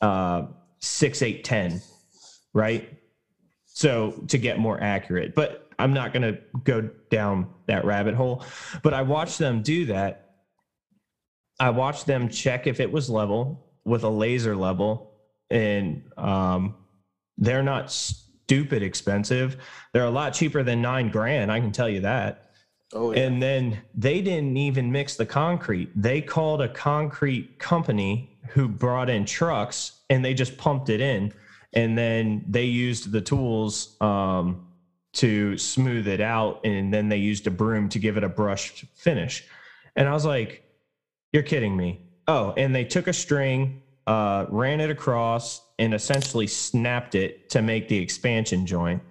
[0.00, 0.46] uh,
[0.80, 1.82] 6 8 10
[2.54, 2.98] right?
[3.66, 8.44] So to get more accurate but i'm not going to go down that rabbit hole.
[8.82, 10.24] But i watched them do that.
[11.60, 15.12] I watched them check if it was level with a laser level
[15.50, 16.76] and um,
[17.36, 17.90] they're not
[18.48, 19.58] stupid expensive.
[19.92, 21.52] They're a lot cheaper than nine grand.
[21.52, 22.50] I can tell you that.
[22.94, 23.20] Oh, yeah.
[23.20, 25.90] And then they didn't even mix the concrete.
[25.94, 31.34] They called a concrete company who brought in trucks and they just pumped it in.
[31.74, 34.66] And then they used the tools um,
[35.12, 36.64] to smooth it out.
[36.64, 39.44] And then they used a broom to give it a brushed finish.
[39.94, 40.64] And I was like,
[41.34, 42.00] you're kidding me.
[42.26, 47.60] Oh, and they took a string, uh, ran it across, and essentially snapped it to
[47.62, 49.02] make the expansion joint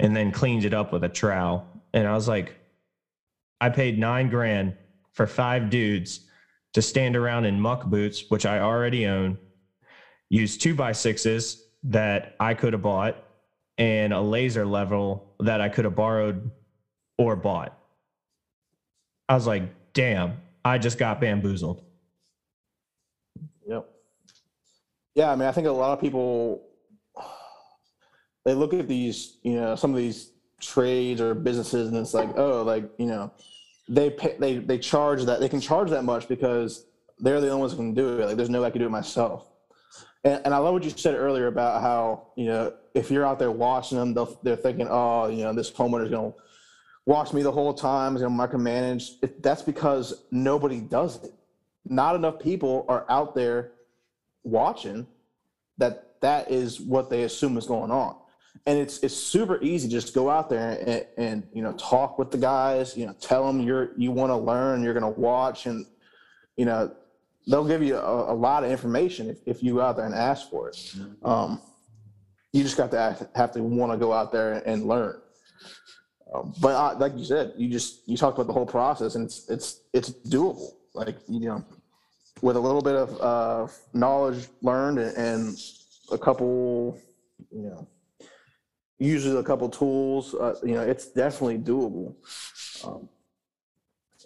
[0.00, 1.66] and then cleaned it up with a trowel.
[1.92, 2.56] And I was like,
[3.60, 4.74] I paid nine grand
[5.12, 6.20] for five dudes
[6.72, 9.36] to stand around in muck boots, which I already own,
[10.30, 13.22] use two by sixes that I could have bought,
[13.76, 16.50] and a laser level that I could have borrowed
[17.18, 17.78] or bought.
[19.28, 21.84] I was like, damn, I just got bamboozled.
[23.66, 23.88] Yep.
[25.18, 26.62] Yeah, I mean, I think a lot of people
[28.44, 32.38] they look at these, you know, some of these trades or businesses, and it's like,
[32.38, 33.32] oh, like you know,
[33.88, 36.86] they pay, they they charge that they can charge that much because
[37.18, 38.26] they're the only ones who can do it.
[38.26, 39.50] Like, there's no way I can do it myself.
[40.22, 43.40] And, and I love what you said earlier about how you know if you're out
[43.40, 44.14] there watching them,
[44.44, 46.32] they're thinking, oh, you know, this homeowner's to
[47.06, 49.14] watch me the whole time, is to micromanage.
[49.20, 51.32] It, that's because nobody does it.
[51.84, 53.72] Not enough people are out there
[54.48, 55.06] watching
[55.78, 58.16] that that is what they assume is going on.
[58.66, 62.30] And it's it's super easy just go out there and, and you know talk with
[62.30, 65.66] the guys you know tell them you're you want to learn you're going to watch
[65.66, 65.86] and
[66.56, 66.90] you know
[67.46, 70.14] they'll give you a, a, lot of information if, if you go out there and
[70.14, 70.94] ask for it.
[71.22, 71.62] Um,
[72.52, 75.20] you just got to act, have to want to go out there and learn.
[76.34, 79.24] Um, but I, like you said you just you talked about the whole process and
[79.24, 80.72] it's it's it's doable.
[80.94, 81.64] Like you know
[82.42, 85.58] with a little bit of uh, knowledge learned and
[86.10, 86.98] a couple,
[87.50, 87.88] you know,
[88.98, 92.14] usually a couple tools, uh, you know, it's definitely doable.
[92.84, 93.08] Um,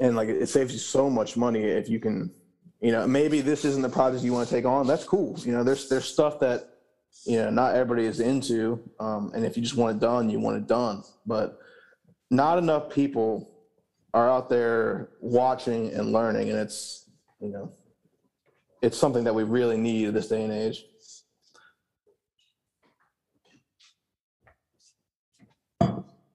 [0.01, 2.33] and like it saves you so much money if you can,
[2.81, 4.87] you know, maybe this isn't the project you want to take on.
[4.87, 5.39] That's cool.
[5.41, 6.69] You know, there's there's stuff that
[7.25, 10.41] you know not everybody is into, um, and if you just want it done, you
[10.41, 11.05] want it done.
[11.27, 11.59] But
[12.31, 13.51] not enough people
[14.15, 17.09] are out there watching and learning, and it's
[17.41, 17.73] you know
[18.83, 20.85] it's something that we really need in this day and age.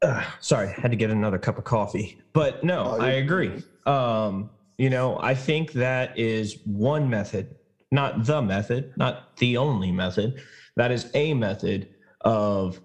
[0.01, 2.19] Uh, sorry, had to get another cup of coffee.
[2.33, 3.63] But no, Oh, I agree.
[3.85, 7.55] Um, you know, I think that is one method,
[7.91, 10.39] not the method, not the only method.
[10.75, 11.89] That is a method
[12.21, 12.79] of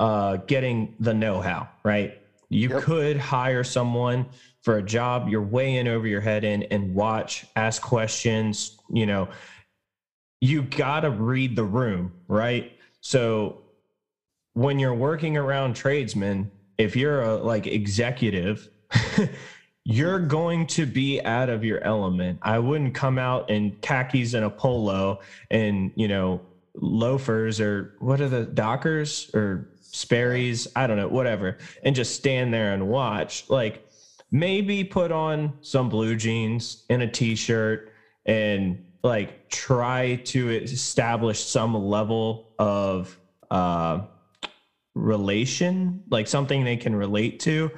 [0.00, 2.14] uh, getting the know-how, right?
[2.48, 2.82] You Yep.
[2.82, 4.26] could hire someone
[4.62, 9.06] for a job you're way in over your head in and watch, ask questions, you
[9.06, 9.28] know,
[10.40, 12.72] you got to read the room, right?
[13.00, 13.62] So
[14.54, 18.68] when you're working around tradesmen, if you're a like executive,
[19.84, 22.38] you're going to be out of your element.
[22.42, 25.20] I wouldn't come out in khakis and a polo
[25.50, 26.42] and, you know,
[26.76, 32.52] loafers or what are the dockers or Sperry's, I don't know, whatever, and just stand
[32.52, 33.48] there and watch.
[33.48, 33.88] Like
[34.30, 37.92] maybe put on some blue jeans and a t-shirt
[38.26, 43.18] and like try to establish some level of
[43.50, 44.00] uh
[44.94, 47.70] relation, like something they can relate to.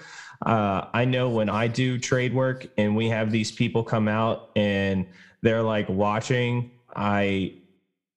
[0.44, 4.50] Uh, I know when I do trade work and we have these people come out
[4.56, 5.06] and
[5.42, 7.54] they're like watching, I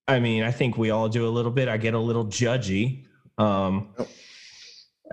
[0.07, 1.69] I mean, I think we all do a little bit.
[1.69, 3.05] I get a little judgy.
[3.41, 3.89] Um,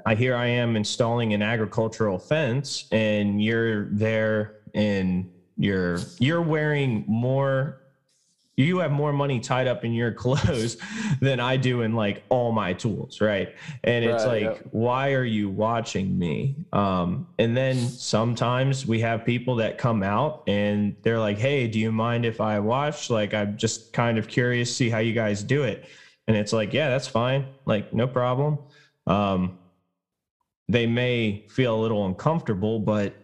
[0.04, 7.04] I here I am installing an agricultural fence, and you're there, and you're you're wearing
[7.08, 7.80] more.
[8.56, 10.78] You have more money tied up in your clothes
[11.20, 13.54] than I do in like all my tools, right?
[13.84, 14.66] And it's Right, like, yep.
[14.72, 16.56] why are you watching me?
[16.72, 21.78] Um, and then sometimes we have people that come out and they're like, hey, do
[21.78, 23.10] you mind if I watch?
[23.10, 25.84] Like, I'm just kind of curious, see how you guys do it.
[26.28, 27.46] And it's like, yeah, that's fine.
[27.64, 28.58] Like, no problem.
[29.06, 29.58] Um,
[30.68, 33.14] they may feel a little uncomfortable, but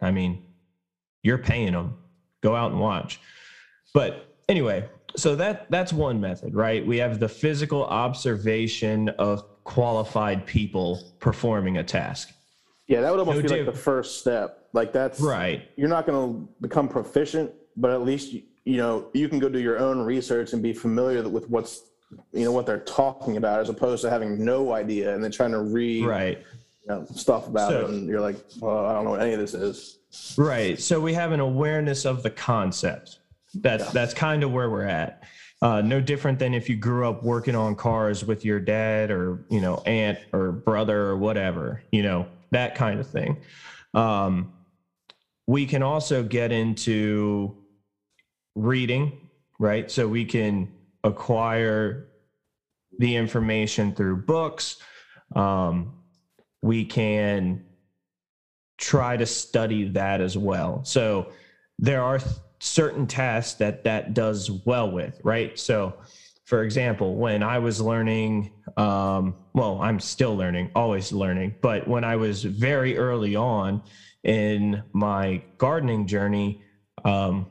[0.00, 0.42] I mean,
[1.22, 1.94] you're paying them.
[2.42, 3.20] Go out and watch.
[3.94, 6.84] But anyway, so that that's one method, right?
[6.84, 12.32] We have the physical observation of qualified people performing a task.
[12.88, 14.66] Yeah, that would almost be like the first step.
[14.72, 15.68] Like that's Right.
[15.76, 19.60] You're not going to become proficient, but at least you know you can go do
[19.60, 21.91] your own research and be familiar with what's
[22.32, 25.52] you know what they're talking about, as opposed to having no idea and then trying
[25.52, 26.38] to read Right.
[26.82, 29.32] you know, stuff about So- it, and you're like, well, I don't know what any
[29.34, 29.98] of this is.
[30.36, 30.78] Right.
[30.80, 33.18] So we have an awareness of the concept.
[33.54, 35.22] That's that's kind of where we're at.
[35.62, 39.44] Uh, no different than if you grew up working on cars with your dad or
[39.48, 41.82] you know aunt or brother or whatever.
[41.92, 43.36] You know that kind of thing.
[43.94, 44.52] Um,
[45.46, 47.54] we can also get into
[48.54, 49.12] reading,
[49.58, 49.90] right?
[49.90, 50.68] So we can
[51.04, 52.08] acquire
[52.98, 54.76] the information through books.
[55.34, 55.94] Um,
[56.62, 57.64] we can
[58.78, 60.84] try to study that as well.
[60.84, 61.28] So
[61.78, 62.20] there are
[62.60, 65.58] certain tasks that that does well with, right?
[65.58, 65.94] So
[66.44, 72.04] for example, when I was learning, um, well, I'm still learning, always learning, but when
[72.04, 73.80] I was very early on
[74.24, 76.60] in my gardening journey,
[77.04, 77.46] um,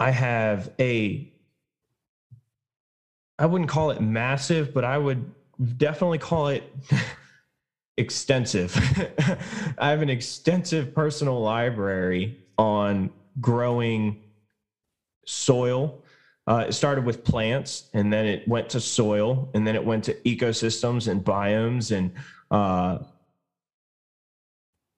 [0.00, 1.30] I have a,
[3.38, 5.32] I wouldn't call it massive, but I would
[5.76, 6.64] definitely call it
[7.96, 8.76] extensive.
[9.78, 13.10] I have an extensive personal library on
[13.40, 14.22] growing
[15.24, 16.02] soil.
[16.46, 20.04] Uh, it started with plants and then it went to soil and then it went
[20.04, 22.12] to ecosystems and biomes and
[22.50, 22.98] uh,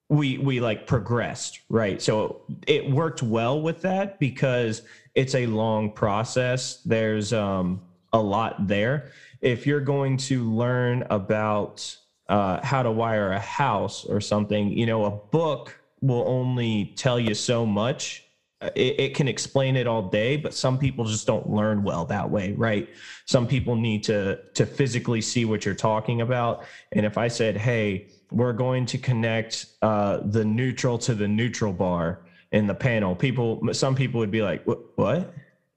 [0.08, 4.82] we we like progressed right so it worked well with that because
[5.14, 7.80] it's a long process there's um,
[8.12, 9.10] a lot there.
[9.40, 11.96] If you're going to learn about
[12.30, 17.18] uh, how to wire a house or something you know a book will only tell
[17.18, 18.24] you so much.
[18.62, 22.04] Uh, it, it can explain it all day but some people just don't learn well
[22.04, 22.88] that way right?
[23.26, 26.64] Some people need to to physically see what you're talking about.
[26.92, 31.72] And if i said hey we're going to connect uh, the neutral to the neutral
[31.72, 32.20] bar
[32.52, 34.96] in the panel people some people would be like what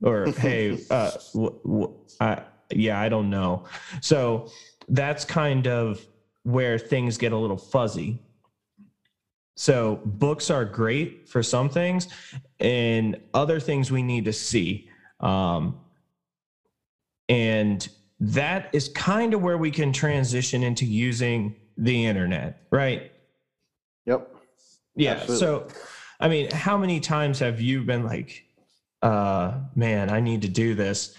[0.04, 1.82] or hey uh, wh-
[2.22, 2.38] wh-
[2.72, 3.64] yeah i don't know
[4.02, 4.50] so
[4.90, 6.06] that's kind of
[6.44, 8.20] where things get a little fuzzy
[9.56, 12.08] so books are great for some things
[12.60, 14.90] and other things we need to see
[15.20, 15.80] um,
[17.30, 17.88] and
[18.20, 23.12] that is kind of where we can transition into using the internet right
[24.06, 24.36] Yep.
[24.96, 25.38] yeah Absolutely.
[25.38, 25.68] so
[26.20, 28.44] i mean how many times have you been like
[29.04, 31.16] uh man i need to do this.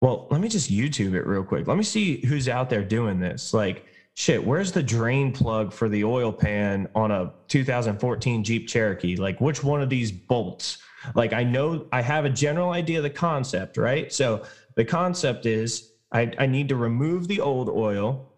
[0.00, 1.66] Well let me just youtube it real quick.
[1.66, 3.54] Let me see who's out there doing this.
[3.54, 9.16] Like shit where's the drain plug for the oil pan on a 2014 jeep cherokee?
[9.16, 10.78] Like which one of these bolts?
[11.14, 14.12] Like i know i have a general idea of the concept right?
[14.12, 18.28] So the concept is i, I need to remove the old oil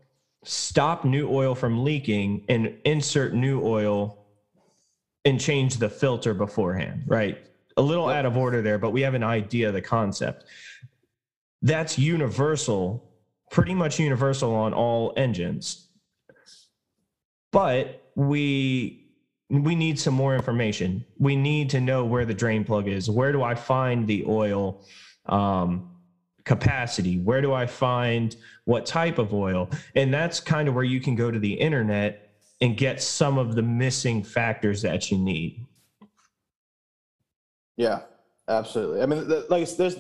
[0.45, 4.27] stop new oil from leaking and insert new oil
[5.25, 7.39] and change the filter beforehand, right?
[7.77, 10.45] A little out of order there, but we have an idea of the concept.
[11.63, 13.13] That's universal,
[13.51, 15.89] pretty much universal on all engines.
[17.53, 19.01] But we
[19.51, 21.05] we need some more information.
[21.19, 23.11] We need to know where the drain plug is.
[23.11, 24.85] Where do I find the oil
[25.27, 25.91] um,
[26.45, 27.19] capacity?
[27.19, 29.69] Where do I find what type of oil?
[29.97, 33.57] And that's kind of where you can go to the internet and get some of
[33.57, 35.67] the missing factors that you need.
[37.81, 38.01] Yeah,
[38.47, 39.01] absolutely.
[39.01, 39.97] I mean, the, like there's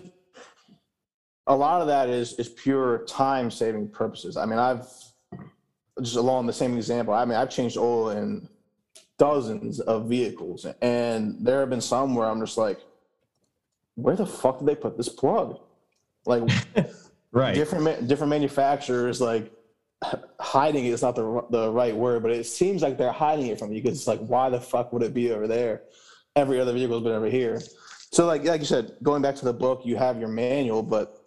[1.47, 4.37] a lot of that is is pure time saving purposes.
[4.37, 4.87] I mean, I've
[6.03, 7.15] just along the same example.
[7.15, 8.51] I mean, I've changed oil in
[9.19, 12.81] dozens of vehicles, and there have been some where I'm just like,
[13.95, 15.59] where the fuck did they put this plug?
[16.27, 16.43] Like
[17.33, 17.55] Right.
[17.55, 19.51] different different manufacturers like
[20.39, 23.59] hiding it is not the the right word, but it seems like they're hiding it
[23.59, 25.85] from you because it's like why the fuck would it be over there?
[26.37, 27.61] Every other vehicle's been over here.
[28.13, 31.25] So like like you said, going back to the book, you have your manual, but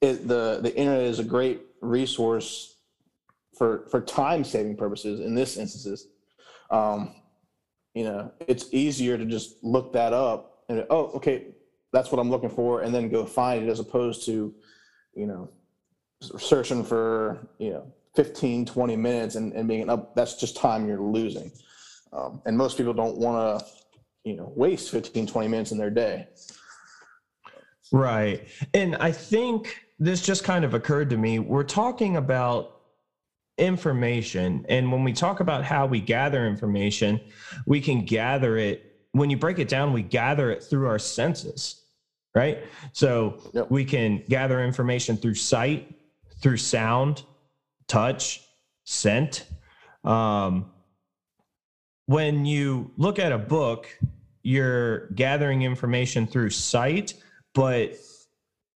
[0.00, 2.76] it, the the internet is a great resource
[3.56, 6.08] for for time saving purposes in this instances.
[6.70, 7.14] Um,
[7.94, 11.46] you know, it's easier to just look that up and oh, okay,
[11.92, 14.54] that's what I'm looking for, and then go find it as opposed to,
[15.14, 15.48] you know,
[16.20, 20.14] searching for you know 15, 20 minutes and, and being up.
[20.14, 21.50] That's just time you're losing.
[22.12, 23.66] Um, and most people don't want to,
[24.28, 26.28] you know, waste 15, 20 minutes in their day.
[27.90, 28.46] Right.
[28.74, 31.38] And I think this just kind of occurred to me.
[31.38, 32.82] We're talking about
[33.56, 34.66] information.
[34.68, 37.20] And when we talk about how we gather information,
[37.66, 39.00] we can gather it.
[39.12, 41.82] When you break it down, we gather it through our senses,
[42.34, 42.58] right?
[42.92, 43.70] So yep.
[43.70, 45.92] we can gather information through sight,
[46.42, 47.22] through sound,
[47.88, 48.42] touch,
[48.84, 49.46] scent.
[50.04, 50.70] Um,
[52.06, 53.88] when you look at a book,
[54.48, 57.12] you're gathering information through sight,
[57.54, 57.94] but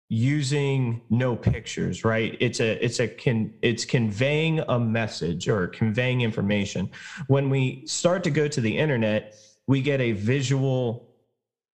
[0.09, 2.35] using no pictures right?
[2.41, 6.91] It's a it's a can it's conveying a message or conveying information.
[7.27, 9.35] When we start to go to the internet
[9.67, 11.07] we get a visual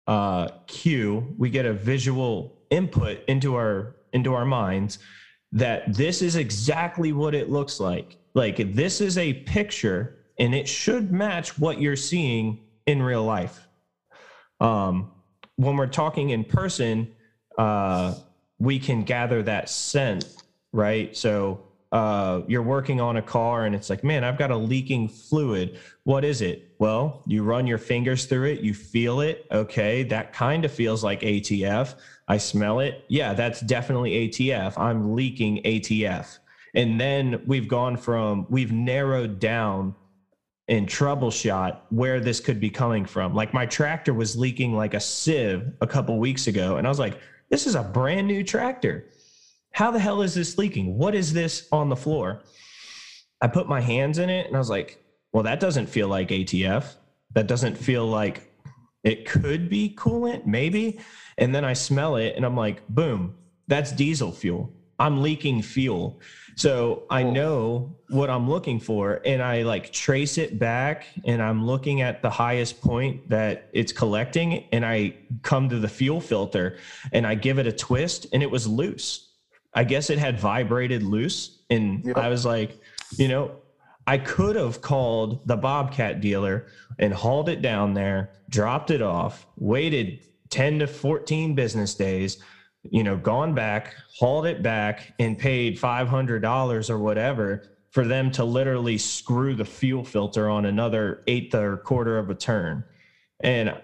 [0.06, 5.00] uh, cue we get a visual input into our into our minds
[5.50, 8.16] that this is exactly what it looks like.
[8.34, 13.67] Like this is a picture and it should match what you're seeing in real life
[14.60, 15.10] um,
[15.56, 17.14] when we're talking in person
[17.58, 18.14] uh,
[18.58, 20.36] we can gather that scent,
[20.72, 21.16] right?
[21.16, 25.08] So uh, you're working on a car and it's like, man, I've got a leaking
[25.08, 25.78] fluid.
[26.04, 26.72] What is it?
[26.78, 29.46] Well, you run your fingers through it, you feel it.
[29.50, 31.94] Okay, that kind of feels like ATF.
[32.28, 33.04] I smell it.
[33.08, 34.78] Yeah, that's definitely ATF.
[34.78, 36.38] I'm leaking ATF.
[36.74, 39.94] And then we've gone from, we've narrowed down
[40.68, 43.34] and troubleshot where this could be coming from.
[43.34, 46.76] Like my tractor was leaking like a sieve a couple weeks ago.
[46.76, 49.06] And I was like, this is a brand new tractor.
[49.72, 50.98] How the hell is this leaking?
[50.98, 52.42] What is this on the floor?
[53.40, 55.02] I put my hands in it and I was like,
[55.32, 56.94] well, that doesn't feel like ATF.
[57.34, 58.52] That doesn't feel like
[59.04, 60.98] it could be coolant, maybe.
[61.38, 63.36] And then I smell it and I'm like, boom,
[63.68, 64.72] that's diesel fuel.
[64.98, 66.20] I'm leaking fuel.
[66.58, 71.64] So I know what I'm looking for and I like trace it back and I'm
[71.64, 76.78] looking at the highest point that it's collecting and I come to the fuel filter
[77.12, 79.28] and I give it a twist and it was loose.
[79.72, 82.16] I guess it had vibrated loose and yep.
[82.16, 82.76] I was like,
[83.16, 83.52] you know,
[84.08, 86.66] I could have called the Bobcat dealer
[86.98, 92.42] and hauled it down there, dropped it off, waited 10 to 14 business days
[92.90, 98.44] you know, gone back, hauled it back, and paid $500 or whatever for them to
[98.44, 102.84] literally screw the fuel filter on another eighth or quarter of a turn.
[103.40, 103.74] And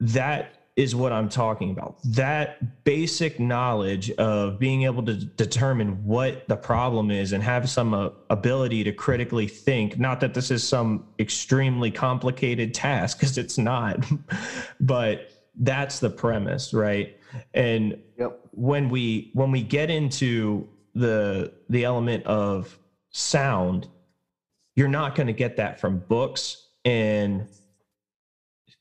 [0.00, 1.98] that is what I'm talking about.
[2.04, 7.94] That basic knowledge of being able to determine what the problem is and have some
[7.94, 9.98] uh, ability to critically think.
[10.00, 14.04] Not that this is some extremely complicated task, because it's not,
[14.80, 17.16] but that's the premise, right?
[17.52, 18.40] And yep.
[18.52, 22.78] when we when we get into the the element of
[23.10, 23.88] sound,
[24.76, 26.68] you're not going to get that from books.
[26.84, 27.48] And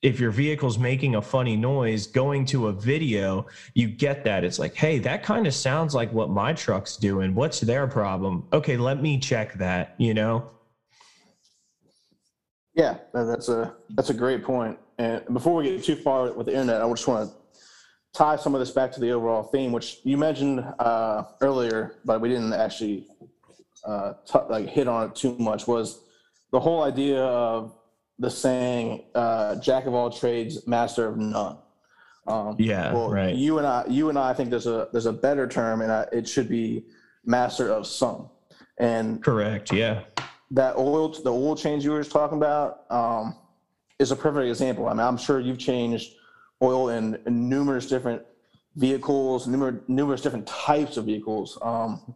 [0.02, 4.44] if your vehicle's making a funny noise going to a video you get that.
[4.44, 7.34] It's like hey that kind of sounds like what my truck's doing.
[7.34, 8.46] What's their problem?
[8.52, 10.50] Okay let me check that you know?
[12.76, 14.78] Yeah that's a that's a great point.
[15.00, 17.36] And before we get too far with the internet i just want to
[18.14, 22.22] tie some of this back to the overall theme, which you mentioned uh, earlier, but
[22.22, 23.08] we didn't actually
[23.86, 25.68] uh, t- like hit on it too much.
[25.68, 26.04] Was
[26.52, 27.76] the whole idea of
[28.20, 31.58] the saying uh, "Jack of all trades, master of none."
[32.28, 33.36] Um, yeah, well, right.
[33.36, 35.92] You and I, you and I, I think there's a there's a better term, and
[35.92, 36.86] I, it should be
[37.26, 38.30] master of some.
[38.78, 40.04] And correct, yeah.
[40.52, 43.36] That oil, the oil change you were just talking about, um,
[43.98, 44.88] is a perfect example.
[44.88, 46.14] I mean, I'm sure you've changed
[46.64, 48.24] oil in, in numerous different
[48.76, 51.58] vehicles, numerous, numerous different types of vehicles.
[51.62, 52.16] Um,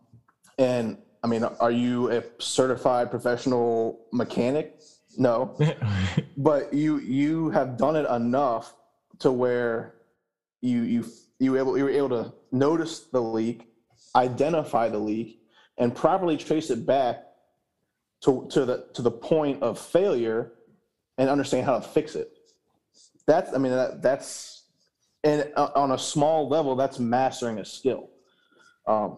[0.57, 4.79] and I mean, are you a certified professional mechanic?
[5.17, 5.57] No,
[6.37, 8.75] but you you have done it enough
[9.19, 9.95] to where
[10.61, 11.05] you you
[11.39, 13.67] you able you were able to notice the leak,
[14.15, 15.41] identify the leak,
[15.77, 17.23] and properly trace it back
[18.21, 20.53] to to the to the point of failure,
[21.17, 22.36] and understand how to fix it
[23.27, 24.63] that's i mean that, that's
[25.23, 28.09] and uh, on a small level that's mastering a skill
[28.87, 29.17] um,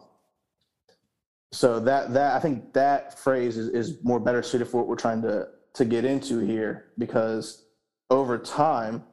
[1.51, 4.95] so that that i think that phrase is, is more better suited for what we're
[4.95, 7.65] trying to to get into here because
[8.09, 9.03] over time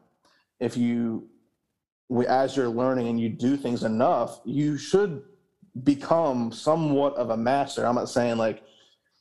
[0.59, 1.29] if you
[2.09, 5.23] we, as you're learning and you do things enough, you should
[5.83, 7.87] become somewhat of a master.
[7.87, 8.63] I'm not saying like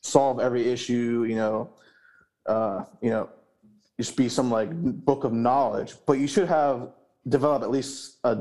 [0.01, 1.69] solve every issue, you know,
[2.45, 3.29] uh, you know,
[3.99, 6.89] just be some like book of knowledge, but you should have
[7.27, 8.37] developed at least a,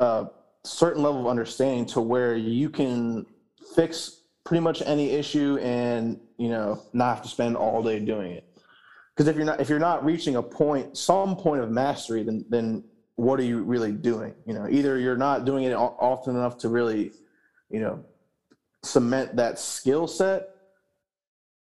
[0.00, 0.30] a
[0.64, 3.26] certain level of understanding to where you can
[3.74, 8.32] fix pretty much any issue and you know not have to spend all day doing
[8.32, 8.44] it.
[9.14, 12.44] Because if you're not if you're not reaching a point, some point of mastery, then
[12.48, 12.84] then
[13.16, 14.32] what are you really doing?
[14.46, 17.10] You know, either you're not doing it often enough to really,
[17.68, 18.04] you know,
[18.84, 20.50] cement that skill set,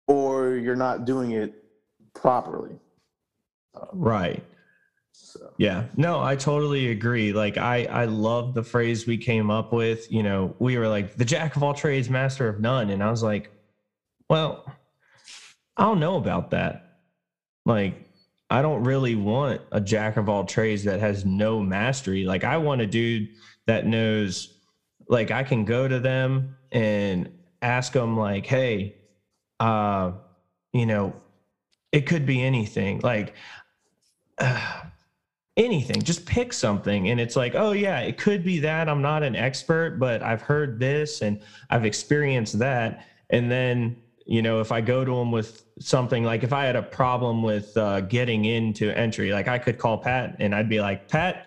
[0.07, 1.55] or you're not doing it
[2.13, 2.79] properly.
[3.93, 4.45] Right.
[5.13, 5.53] So.
[5.57, 7.33] Yeah, no, I totally agree.
[7.33, 10.11] Like, I I love the phrase we came up with.
[10.13, 13.11] You know, we were like the jack of all trades, master of none, and I
[13.11, 13.51] was like,
[14.29, 14.65] well,
[15.77, 16.99] I don't know about that.
[17.65, 18.07] Like,
[18.51, 22.25] I don't really want a jack of all trades that has no mastery.
[22.25, 23.29] Like, I want a dude
[23.67, 24.53] that knows.
[25.09, 27.31] Like, I can go to them and
[27.63, 28.97] ask them, like, hey,
[29.61, 30.13] uh,
[30.73, 31.15] you know,
[31.91, 33.01] it could be anything.
[33.01, 33.35] Like.
[35.57, 39.23] Anything just pick something and it's like oh yeah it could be that i'm not
[39.23, 43.07] an expert but i've heard this and i've experienced that.
[43.31, 46.77] And then you know if i go to them with something like if i had
[46.77, 50.81] a problem with uh, getting into entry like i could call pat and i'd be
[50.81, 51.47] like pat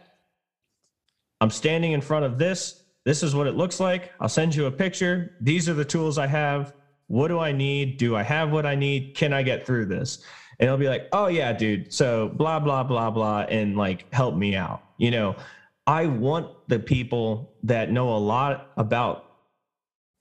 [1.41, 4.65] i'm standing in front of this this is what it looks like i'll send you
[4.65, 6.73] a picture these are the tools i have
[7.07, 10.23] what do i need do i have what i need can i get through this
[10.59, 11.93] and he'll be like, "Oh yeah, dude.
[11.93, 15.35] So blah blah blah blah, and like help me out." You know,
[15.87, 19.25] I want the people that know a lot about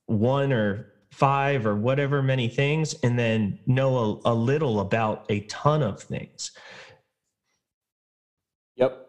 [0.06, 5.40] one or five or whatever many things, and then know a, a little about a
[5.40, 6.52] ton of things.
[8.76, 9.08] Yep.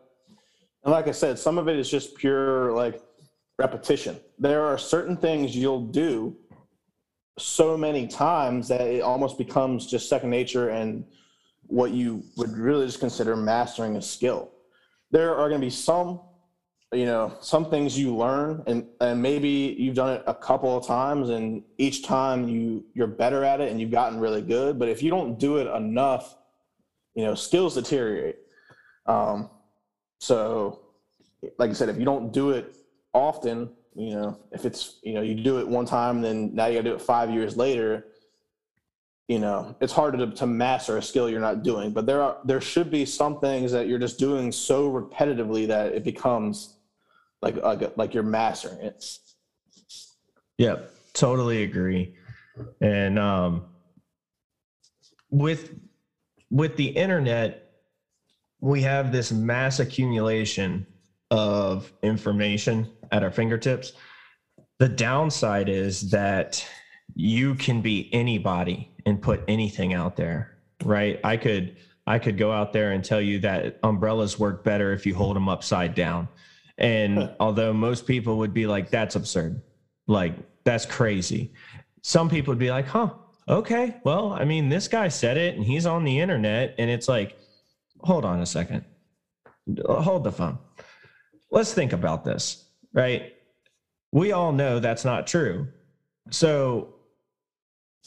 [0.84, 3.02] And like I said, some of it is just pure like
[3.60, 4.20] repetition.
[4.40, 6.36] There are certain things you'll do
[7.40, 11.06] so many times that it almost becomes just second nature and
[11.68, 14.52] what you would really just consider mastering a skill.
[15.12, 16.22] There are going to be some,
[16.92, 20.86] you know, some things you learn and, and maybe you've done it a couple of
[20.86, 24.80] times and each time you you're better at it and you've gotten really good.
[24.80, 26.36] But if you don't do it enough,
[27.16, 28.40] you know, skills deteriorate.
[29.06, 29.50] Um,
[30.20, 30.82] so
[31.58, 32.76] like I said, if you don't do it
[33.14, 33.70] often,
[34.00, 36.90] you know, if it's, you know, you do it one time, then now you gotta
[36.90, 38.06] do it five years later,
[39.30, 41.92] you know it's hard to, to master a skill you're not doing.
[41.92, 45.94] But there are there should be some things that you're just doing so repetitively that
[45.94, 46.76] it becomes
[47.42, 49.06] like like, like you're mastering it.
[50.58, 52.16] Yep totally agree.
[52.82, 53.66] And um
[55.30, 55.80] with
[56.50, 57.72] with the internet
[58.62, 60.86] we have this mass accumulation
[61.32, 63.94] of information at our fingertips
[64.80, 66.66] the downside is that
[67.14, 71.20] you can be anybody and put anything out there, right?
[71.24, 75.06] I could I could go out there and tell you that umbrellas work better if
[75.06, 76.28] you hold them upside down.
[76.78, 79.62] And although most people would be like, that's absurd,
[80.08, 80.34] like
[80.64, 81.54] that's crazy.
[82.02, 83.14] Some people would be like, huh,
[83.50, 86.74] okay, well, I mean, this guy said it and he's on the internet.
[86.78, 87.38] And it's like,
[88.00, 88.86] hold on a second,
[89.86, 90.58] hold the phone.
[91.52, 93.34] Let's think about this, right?
[94.12, 95.68] We all know that's not true.
[96.32, 96.96] So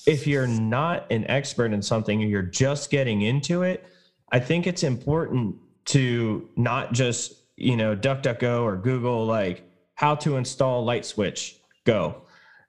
[0.06, 3.86] if you're not an expert in something and you're just getting into it,
[4.30, 5.56] I think it's important
[5.86, 9.64] to not just, you know, DuckDuckGo or Google like
[9.94, 12.22] how to install light switch, go.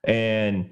[0.03, 0.69] And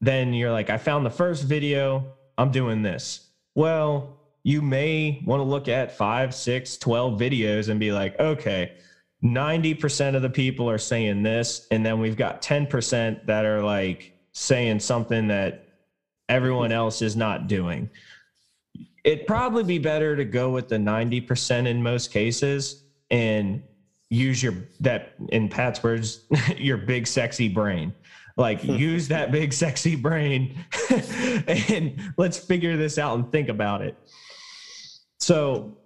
[0.00, 3.28] then you're like, I found the first video, I'm doing this.
[3.54, 8.72] Well, you may want to look at five, six, 12 videos and be like, okay,
[9.24, 11.66] 90% of the people are saying this.
[11.70, 15.68] And then we've got 10% that are like saying something that
[16.28, 17.88] everyone else is not doing.
[19.02, 23.62] It'd probably be better to go with the 90% in most cases and
[24.10, 26.24] use your that in Pat's words,
[26.56, 27.94] your big sexy brain.
[28.36, 30.64] Like use that big sexy brain
[31.46, 33.96] and let's figure this out and think about it.
[35.18, 35.78] So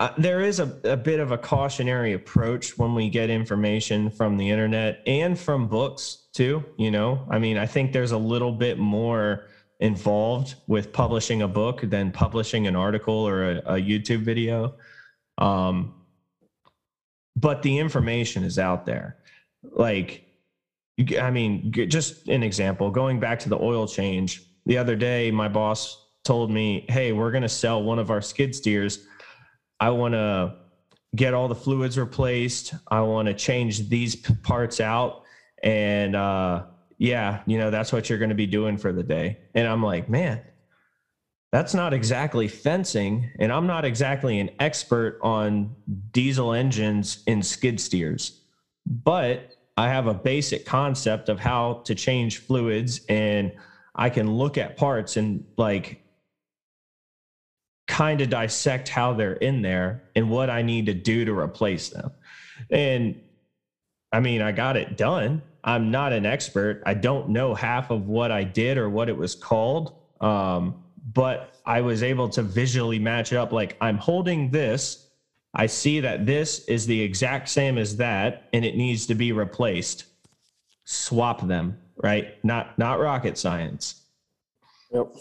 [0.00, 4.36] uh, there is a, a bit of a cautionary approach when we get information from
[4.36, 6.64] the internet and from books too.
[6.76, 9.48] You know, I mean, I think there's a little bit more
[9.80, 14.74] involved with publishing a book than publishing an article or a, a YouTube video.
[15.38, 15.94] Um,
[17.34, 19.18] but the information is out there.
[19.62, 20.24] Like,
[21.20, 24.42] I mean, just an example going back to the oil change.
[24.66, 28.20] The other day, my boss told me, Hey, we're going to sell one of our
[28.20, 29.06] skid steers
[29.80, 30.56] I want to
[31.14, 32.74] get all the fluids replaced.
[32.88, 35.22] I want to change these parts out.
[35.62, 36.64] And uh,
[36.98, 39.38] yeah, you know, that's what you're going to be doing for the day.
[39.54, 40.42] And I'm like, man,
[41.52, 43.30] that's not exactly fencing.
[43.38, 45.74] And I'm not exactly an expert on
[46.12, 48.42] diesel engines and skid steers,
[48.86, 53.52] but I have a basic concept of how to change fluids and
[53.94, 56.04] I can look at parts and like
[57.88, 61.88] kind of dissect how they're in there and what I need to do to replace
[61.88, 62.12] them.
[62.70, 63.20] And
[64.12, 65.42] I mean, I got it done.
[65.64, 66.82] I'm not an expert.
[66.86, 69.94] I don't know half of what I did or what it was called.
[70.20, 75.06] Um, but I was able to visually match up like I'm holding this.
[75.54, 79.32] I see that this is the exact same as that and it needs to be
[79.32, 80.04] replaced.
[80.84, 82.42] Swap them, right?
[82.44, 84.02] Not not rocket science.
[84.92, 85.14] Yep.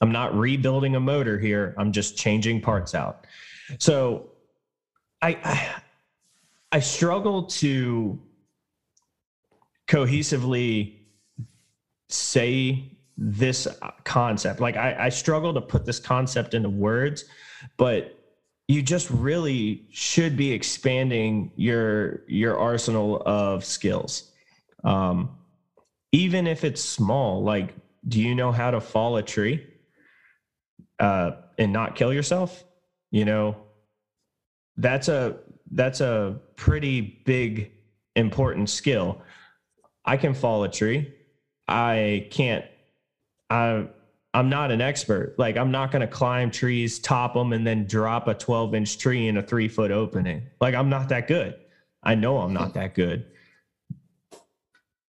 [0.00, 1.74] I'm not rebuilding a motor here.
[1.78, 3.26] I'm just changing parts out.
[3.78, 4.30] So
[5.22, 5.82] I I,
[6.72, 8.20] I struggle to
[9.88, 10.94] cohesively
[12.08, 13.66] say this
[14.04, 14.60] concept.
[14.60, 17.24] Like I, I struggle to put this concept into words,
[17.76, 18.14] but
[18.68, 24.30] you just really should be expanding your your arsenal of skills.
[24.84, 25.30] Um,
[26.12, 27.74] even if it's small, like
[28.06, 29.66] do you know how to fall a tree?
[30.98, 32.64] Uh, and not kill yourself,
[33.10, 33.56] you know,
[34.76, 35.36] that's a
[35.72, 37.72] that's a pretty big
[38.16, 39.22] important skill.
[40.04, 41.12] I can fall a tree.
[41.66, 42.64] I can't.
[43.50, 43.86] I
[44.34, 45.34] I'm not an expert.
[45.38, 48.98] Like I'm not going to climb trees, top them, and then drop a 12 inch
[48.98, 50.42] tree in a three foot opening.
[50.60, 51.56] Like I'm not that good.
[52.02, 53.26] I know I'm not that good.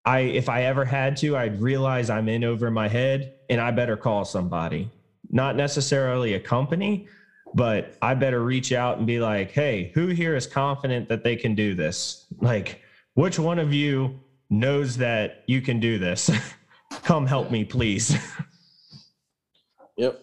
[0.06, 3.72] I if I ever had to, I'd realize I'm in over my head, and I
[3.72, 4.90] better call somebody
[5.30, 7.08] not necessarily a company,
[7.54, 11.36] but I better reach out and be like, hey, who here is confident that they
[11.36, 12.26] can do this?
[12.40, 12.82] Like,
[13.16, 14.20] which one of you
[14.50, 16.30] knows that you can do this?
[17.04, 18.18] Come help me, please.
[19.98, 20.18] Yep.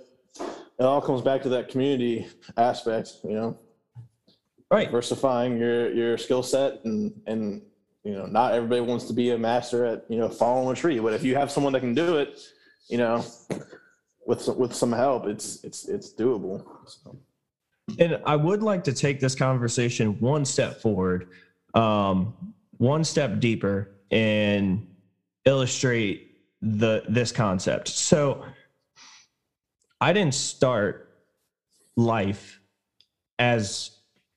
[0.78, 2.26] It all comes back to that community
[2.56, 3.58] aspect, you know,
[4.70, 4.86] right.
[4.86, 7.60] diversifying your your skill set and and
[8.06, 11.00] you know, not everybody wants to be a master at, you know, following a tree,
[11.00, 12.40] but if you have someone that can do it,
[12.88, 13.24] you know,
[14.26, 16.64] with some, with some help, it's it's it's doable.
[16.86, 17.16] So.
[17.98, 21.28] And I would like to take this conversation one step forward,
[21.74, 22.34] um,
[22.78, 24.86] one step deeper, and
[25.44, 27.88] illustrate the this concept.
[27.88, 28.44] So,
[30.00, 31.08] I didn't start
[31.96, 32.60] life
[33.38, 33.92] as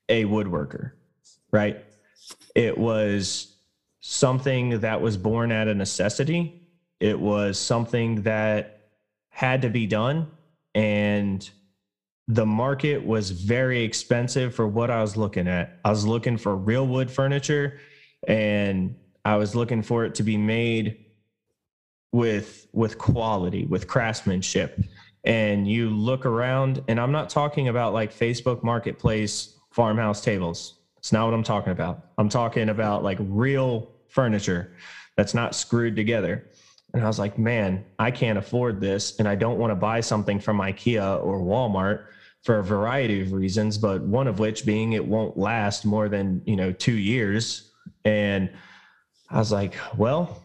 [0.07, 0.91] a woodworker,
[1.51, 1.83] right?
[2.55, 3.55] It was
[3.99, 6.67] something that was born out of necessity.
[6.99, 8.78] It was something that
[9.39, 10.29] had to be done
[10.75, 11.49] and
[12.27, 15.79] the market was very expensive for what I was looking at.
[15.85, 17.79] I was looking for real wood furniture
[18.27, 21.05] and I was looking for it to be made
[22.11, 24.77] with with quality, with craftsmanship.
[25.23, 30.79] And you look around and I'm not talking about like Facebook marketplace farmhouse tables.
[30.97, 32.07] It's not what I'm talking about.
[32.17, 34.75] I'm talking about like real furniture
[35.15, 36.49] that's not screwed together.
[36.93, 39.19] And I was like, man, I can't afford this.
[39.19, 42.05] And I don't want to buy something from IKEA or Walmart
[42.43, 46.41] for a variety of reasons, but one of which being it won't last more than,
[46.45, 47.71] you know, two years.
[48.05, 48.49] And
[49.29, 50.43] I was like, well,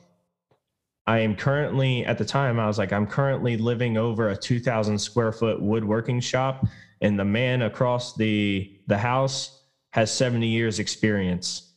[1.07, 4.99] I am currently at the time, I was like, I'm currently living over a 2000
[4.99, 6.67] square foot woodworking shop.
[7.01, 11.73] And the man across the the house has 70 years experience.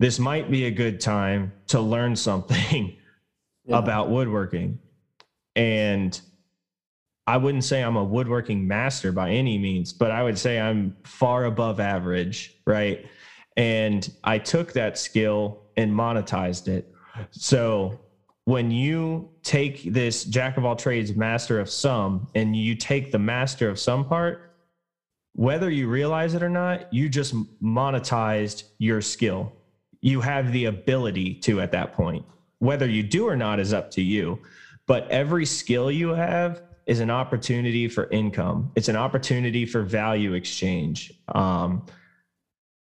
[0.00, 2.96] This might be a good time to learn something
[3.64, 3.78] yeah.
[3.78, 4.78] about woodworking.
[5.56, 6.20] And
[7.26, 10.96] I wouldn't say I'm a woodworking master by any means, but I would say I'm
[11.04, 13.06] far above average, right?
[13.56, 16.92] And I took that skill and monetized it.
[17.30, 18.00] So
[18.44, 23.18] when you take this jack of all trades, master of some, and you take the
[23.18, 24.56] master of some part,
[25.34, 29.52] whether you realize it or not, you just monetized your skill.
[30.00, 32.24] You have the ability to at that point.
[32.60, 34.38] Whether you do or not is up to you.
[34.86, 38.72] But every skill you have is an opportunity for income.
[38.74, 41.12] It's an opportunity for value exchange.
[41.34, 41.86] Um,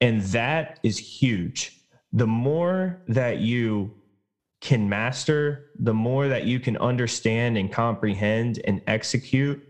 [0.00, 1.80] and that is huge.
[2.12, 3.94] The more that you
[4.60, 9.62] can master, the more that you can understand and comprehend and execute,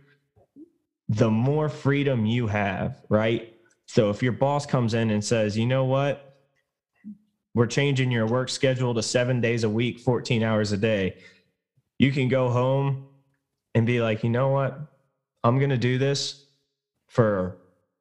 [1.09, 3.57] the more freedom you have, right?
[3.87, 6.30] So if your boss comes in and says, you know what,
[7.55, 11.17] we're changing your work schedule to seven days a week, 14 hours a day.
[11.99, 13.07] You can go home
[13.75, 14.79] and be like, you know what?
[15.43, 16.47] I'm going to do this
[17.09, 17.59] for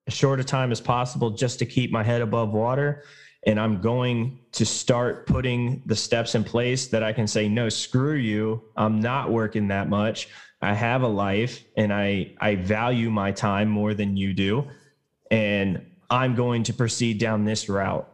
[0.07, 3.03] as short a time as possible just to keep my head above water.
[3.45, 7.69] And I'm going to start putting the steps in place that I can say, no,
[7.69, 8.61] screw you.
[8.75, 10.27] I'm not working that much.
[10.61, 14.67] I have a life and I, I value my time more than you do.
[15.31, 18.09] And I'm going to proceed down this route.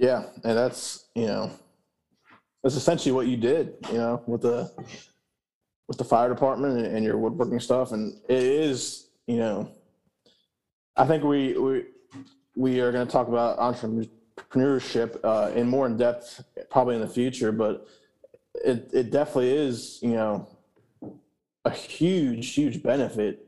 [0.00, 0.24] Yeah.
[0.44, 1.50] And that's, you know,
[2.62, 4.72] that's essentially what you did, you know, with the,
[5.88, 7.92] with the fire department and your woodworking stuff.
[7.92, 9.70] And it is, you know,
[10.96, 11.84] I think we, we,
[12.56, 17.08] we are going to talk about entrepreneurship uh, in more in depth probably in the
[17.08, 17.86] future, but
[18.54, 20.48] it, it definitely is, you know,
[21.66, 23.46] a huge, huge benefit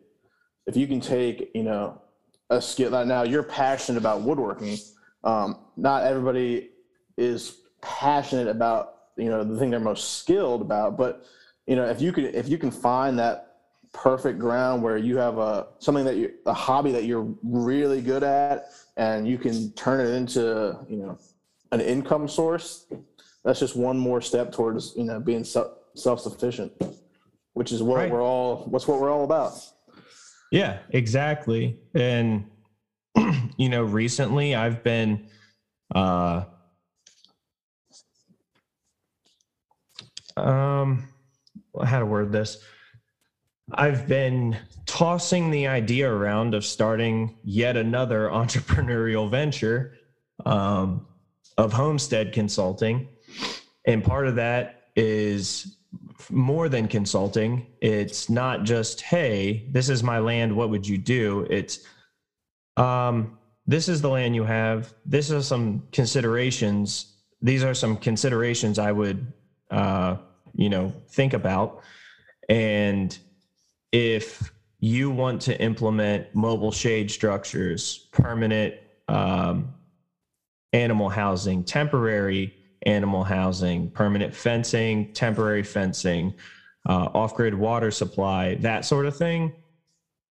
[0.66, 1.98] if you can take, you know,
[2.50, 2.90] a skill.
[3.06, 4.76] Now you're passionate about woodworking.
[5.24, 6.70] Um, not everybody
[7.16, 11.24] is passionate about, you know, the thing they're most skilled about, but
[11.66, 13.52] you know, if you can, if you can find that
[13.92, 18.22] perfect ground where you have a something that you a hobby that you're really good
[18.22, 21.18] at and you can turn it into you know
[21.72, 22.86] an income source
[23.44, 26.72] that's just one more step towards you know being self-sufficient
[27.52, 28.10] which is what right.
[28.10, 29.52] we're all what's what we're all about
[30.50, 32.46] yeah exactly and
[33.56, 35.26] you know recently i've been
[35.94, 36.44] uh
[40.36, 41.08] um
[41.84, 42.62] how to word this
[43.74, 49.94] I've been tossing the idea around of starting yet another entrepreneurial venture
[50.44, 51.06] um,
[51.56, 53.08] of homestead consulting.
[53.86, 55.76] And part of that is
[56.30, 57.66] more than consulting.
[57.80, 60.54] It's not just, hey, this is my land.
[60.54, 61.46] What would you do?
[61.50, 61.80] It's,
[62.76, 64.92] um, this is the land you have.
[65.06, 67.14] This is some considerations.
[67.40, 69.32] These are some considerations I would,
[69.70, 70.16] uh,
[70.54, 71.82] you know, think about.
[72.48, 73.16] And
[73.92, 78.74] if you want to implement mobile shade structures, permanent
[79.08, 79.74] um,
[80.72, 82.54] animal housing, temporary
[82.84, 86.34] animal housing, permanent fencing, temporary fencing,
[86.88, 89.52] uh, off grid water supply, that sort of thing,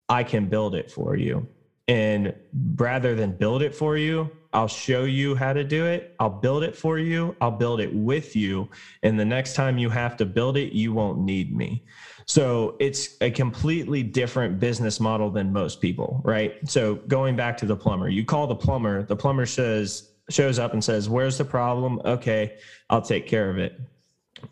[0.09, 1.47] I can build it for you.
[1.88, 2.34] And
[2.75, 6.15] rather than build it for you, I'll show you how to do it.
[6.19, 7.36] I'll build it for you.
[7.41, 8.69] I'll build it with you.
[9.01, 11.84] And the next time you have to build it, you won't need me.
[12.25, 16.55] So it's a completely different business model than most people, right?
[16.69, 20.73] So going back to the plumber, you call the plumber, the plumber says, shows up
[20.73, 21.99] and says, Where's the problem?
[22.05, 22.57] Okay,
[22.89, 23.79] I'll take care of it.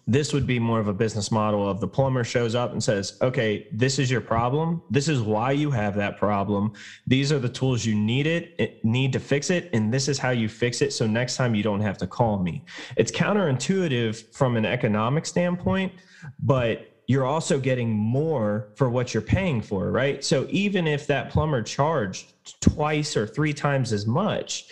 [0.08, 3.18] This would be more of a business model of the plumber shows up and says,
[3.22, 4.82] Okay, this is your problem.
[4.90, 6.74] This is why you have that problem.
[7.08, 10.32] These are the tools you need it, need to fix it, and this is how
[10.32, 10.94] you fix it.
[10.94, 12.66] So next time you don't have to call me.
[12.98, 15.94] It's counterintuitive from an economic standpoint,
[16.40, 20.24] but you're also getting more for what you're paying for, right?
[20.24, 24.66] So even if that plumber charged twice or three times as much,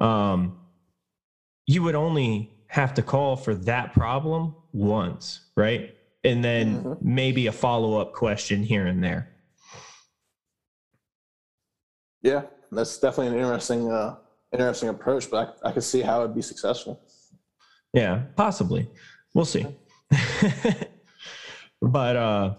[0.00, 0.58] um,
[1.66, 5.94] you would only have to call for that problem once, right?
[6.22, 7.14] And then mm-hmm.
[7.14, 9.30] maybe a follow up question here and there.
[12.22, 14.16] Yeah, that's definitely an interesting, uh,
[14.52, 17.00] interesting approach, but I, I could see how it'd be successful.
[17.92, 18.90] Yeah, possibly.
[19.34, 19.66] We'll see.
[21.82, 22.54] but uh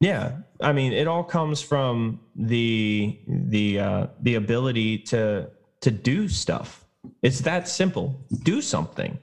[0.00, 5.48] yeah i mean it all comes from the the uh the ability to
[5.80, 6.84] to do stuff
[7.22, 9.18] it's that simple do something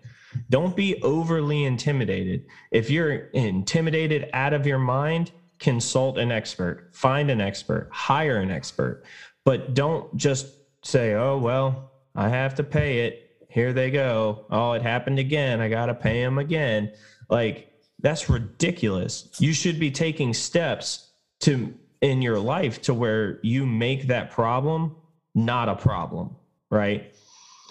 [0.49, 2.45] don't be overly intimidated.
[2.71, 6.89] If you're intimidated out of your mind consult an expert.
[6.91, 7.89] Find an expert.
[7.91, 9.03] Hire an expert.
[9.45, 10.47] But don't just
[10.85, 13.37] say oh well i have to pay it.
[13.47, 14.45] Here they go.
[14.49, 15.61] Oh it happened again.
[15.61, 16.91] I gotta pay them again.
[17.29, 19.29] Like that's ridiculous.
[19.39, 21.11] You should be taking steps
[21.41, 24.95] to in your life to where you make that problem
[25.35, 26.35] not a problem,
[26.69, 27.13] right?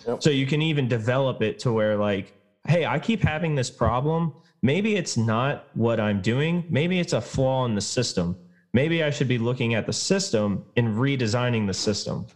[0.06, 0.22] Yep.
[0.22, 2.32] So you can even develop it to where like,
[2.66, 4.34] hey, I keep having this problem.
[4.62, 6.64] Maybe it's not what I'm doing.
[6.70, 8.36] Maybe it's a flaw in the system.
[8.72, 12.26] Maybe I should be looking at the system and redesigning the system.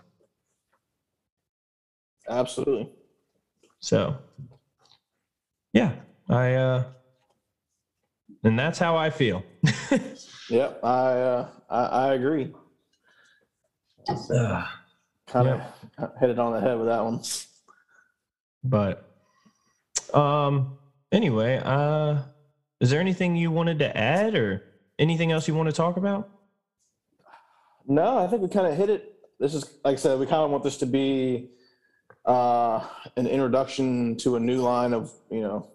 [2.29, 2.91] Absolutely.
[3.79, 4.17] So,
[5.73, 5.93] yeah,
[6.29, 6.85] I uh
[8.47, 9.43] and that's how I feel.
[10.51, 12.55] yep, I, uh, I, I agree.
[14.09, 14.65] Uh,
[15.27, 15.61] kind of
[16.21, 17.21] hit it on the head with that one.
[18.63, 19.06] But
[20.15, 20.79] um,
[21.13, 22.23] anyway, uh,
[22.81, 24.65] is there anything you wanted to add or
[24.99, 26.29] anything else you want to talk about?
[27.87, 29.15] No, I think we kind of hit it.
[29.39, 31.51] This is like I said, we kind of want this to be
[32.25, 32.85] uh,
[33.17, 35.69] an introduction to a new line of you know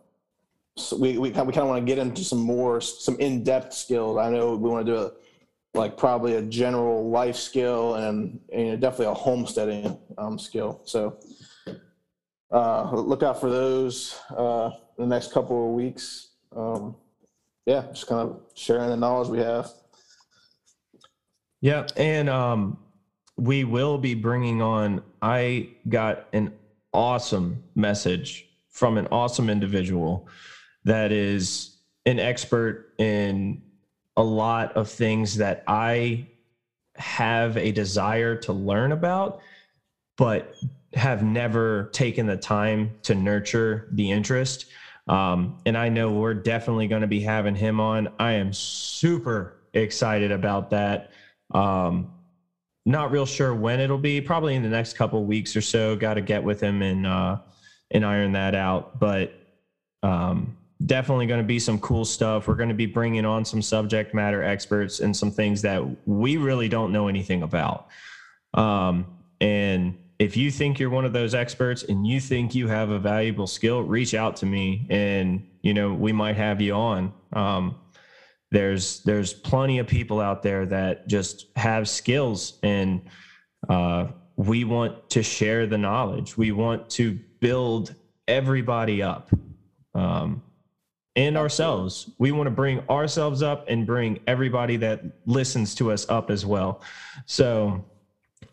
[0.78, 4.18] so we, we, we kind of want to get into some more some in-depth skills
[4.18, 5.12] i know we want to do a
[5.74, 10.82] like probably a general life skill and, and definitely a homesteading um, skill.
[10.86, 11.18] So
[12.52, 16.30] uh, look out for those uh, the next couple of weeks.
[16.56, 16.96] Um,
[17.66, 19.72] yeah, just kind of sharing the knowledge we have.
[21.62, 22.78] Yeah, and um,
[23.38, 25.04] we will be bringing on.
[25.22, 26.54] I got an
[26.94, 30.28] awesome message from an awesome individual
[30.84, 33.62] that is an expert in
[34.18, 36.26] a lot of things that I
[36.96, 39.42] have a desire to learn about,
[40.18, 40.54] but
[40.94, 44.66] have never taken the time to nurture the interest.
[45.08, 48.10] Um, and I know we're definitely going to be having him on.
[48.20, 51.12] I am super excited about that.
[51.54, 52.14] Um,
[52.86, 54.22] not real sure when it'll be.
[54.22, 55.96] Probably in the next couple weeks or so.
[55.96, 57.38] Got to get with him and uh,
[57.92, 59.00] and iron that out.
[59.00, 59.34] But
[60.04, 62.48] um, definitely going to be some cool stuff.
[62.48, 66.38] We're going to be bringing on some subject matter experts and some things that we
[66.38, 67.88] really don't know anything about.
[68.54, 69.06] Um,
[69.40, 73.00] and if you think you're one of those experts and you think you have a
[73.00, 77.12] valuable skill, reach out to me and, you know, we might have you on.
[77.34, 77.76] Um,
[78.52, 83.02] there's, there's plenty of people out there that just have skills and,
[83.68, 86.38] uh, we want to share the knowledge.
[86.38, 87.96] We want to build
[88.28, 89.32] everybody up.
[89.96, 90.44] Um,
[91.16, 92.12] and ourselves.
[92.20, 96.46] We want to bring ourselves up and bring everybody that listens to us up as
[96.46, 96.82] well.
[97.26, 97.84] So,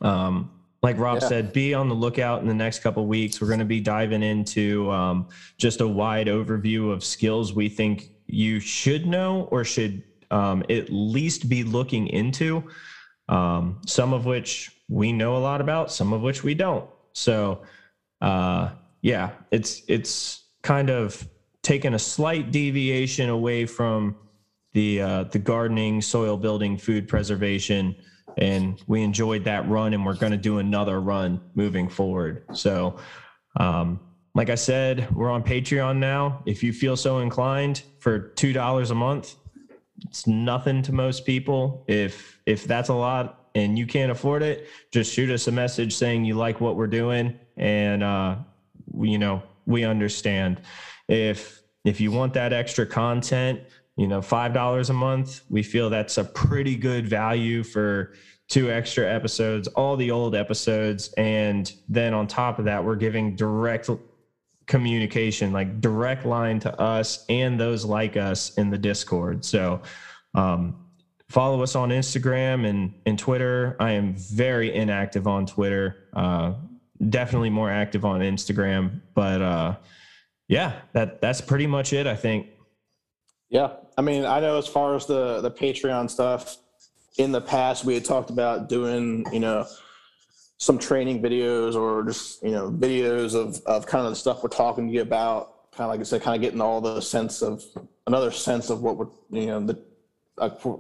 [0.01, 0.51] um,
[0.83, 1.29] like Rob yeah.
[1.29, 3.41] said, be on the lookout in the next couple weeks.
[3.41, 8.11] We're going to be diving into um, just a wide overview of skills we think
[8.27, 12.63] you should know or should um, at least be looking into.
[13.29, 16.89] Um, some of which we know a lot about, some of which we don't.
[17.13, 17.63] So,
[18.21, 18.71] uh,
[19.03, 21.29] yeah, it's it's kind of
[21.63, 24.17] taken a slight deviation away from
[24.73, 27.97] the uh, the gardening, soil building, food preservation,
[28.39, 32.45] and we enjoyed that run, and we're going to do another run moving forward.
[32.55, 32.97] So,
[33.59, 34.01] um,
[34.35, 36.43] like I said, we're on Patreon now.
[36.47, 39.35] If you feel so inclined, for two dollars a month,
[40.07, 41.85] it's nothing to most people.
[41.89, 45.95] If if that's a lot and you can't afford it, just shoot us a message
[45.97, 48.37] saying you like what we're doing, and uh,
[49.01, 50.61] you know we understand.
[51.09, 53.61] If if you want that extra content,
[53.99, 58.15] you know, five dollars a month, we feel that's a pretty good value for
[58.49, 63.35] two extra episodes, all the old episodes, and then on top of that, we're giving
[63.35, 63.91] direct
[64.67, 69.45] communication, like direct line to us and those like us in the Discord.
[69.45, 69.83] So
[70.35, 70.77] um,
[71.29, 73.77] follow us on Instagram and, and Twitter.
[73.81, 76.05] I am very inactive on Twitter.
[76.13, 76.55] Uh,
[77.09, 79.77] definitely more active on Instagram, but uh,
[80.47, 82.07] yeah, that that's pretty much it.
[82.07, 82.47] I think.
[83.51, 86.57] Yeah, I mean, I know as far as the the Patreon stuff,
[87.19, 89.67] in the past we had talked about doing, you know,
[90.59, 94.51] some training videos or just you know videos of of kind of the stuff we're
[94.51, 95.73] talking to you about.
[95.73, 97.63] Kind of like I said, kind of getting all the sense of
[98.07, 99.83] another sense of what we're you know the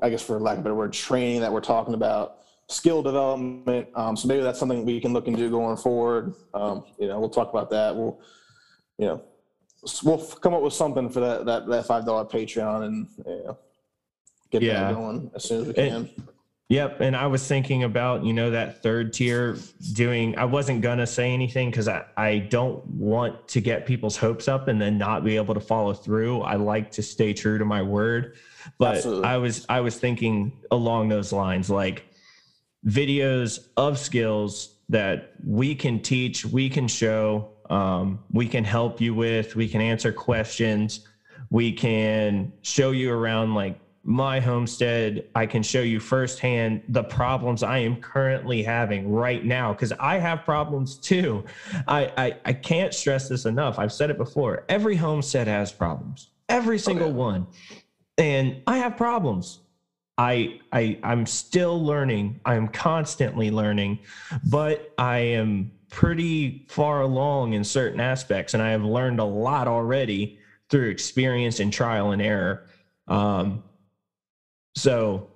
[0.00, 2.38] I guess for lack of a better word, training that we're talking about
[2.68, 3.88] skill development.
[3.96, 6.34] Um, so maybe that's something we can look into going forward.
[6.54, 7.96] Um, you know, we'll talk about that.
[7.96, 8.20] We'll,
[8.98, 9.24] you know,
[10.02, 13.52] we'll come up with something for that that, that five dollar Patreon and yeah,
[14.50, 14.80] get yeah.
[14.80, 16.10] that going as soon as we can.
[16.68, 19.56] yep, and I was thinking about you know that third tier
[19.92, 20.36] doing.
[20.36, 24.68] I wasn't gonna say anything because I I don't want to get people's hopes up
[24.68, 26.40] and then not be able to follow through.
[26.42, 28.36] I like to stay true to my word,
[28.78, 29.24] but Absolutely.
[29.24, 32.04] I was I was thinking along those lines like
[32.86, 39.14] videos of skills that we can teach, we can show um, we can help you
[39.14, 41.06] with, we can answer questions,
[41.50, 43.78] we can show you around like
[44.08, 45.28] my homestead.
[45.34, 50.16] I can show you firsthand the problems I am currently having right now because I
[50.18, 51.44] have problems too.
[51.86, 53.78] I, I, I can't stress this enough.
[53.78, 54.64] I've said it before.
[54.70, 57.16] Every homestead has problems, every single okay.
[57.16, 57.46] one,
[58.16, 59.60] and I have problems.
[60.18, 62.40] I, I I'm still learning.
[62.44, 64.00] I'm constantly learning,
[64.50, 69.68] but I am pretty far along in certain aspects, and I have learned a lot
[69.68, 70.38] already
[70.68, 72.66] through experience and trial and error.
[73.06, 73.62] Um,
[74.74, 75.28] so,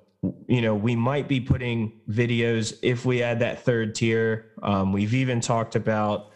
[0.47, 4.53] you know, we might be putting videos if we add that third tier.
[4.63, 6.33] Um, we've even talked about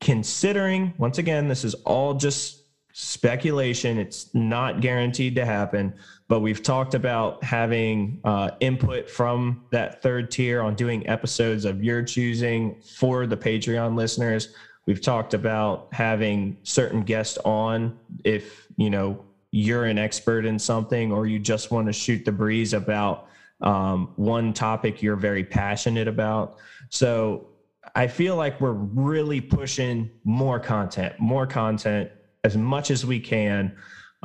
[0.00, 2.62] considering, once again, this is all just
[2.92, 5.94] speculation, it's not guaranteed to happen,
[6.30, 11.82] but we've talked about having uh, input from that third tier on doing episodes of
[11.82, 14.54] your choosing for the Patreon listeners.
[14.86, 21.10] We've talked about having certain guests on if, you know, you're an expert in something
[21.10, 23.26] or you just want to shoot the breeze about
[23.60, 26.58] um, one topic you're very passionate about.
[26.90, 27.48] So
[27.96, 32.08] I feel like we're really pushing more content, more content
[32.44, 33.74] as much as we can.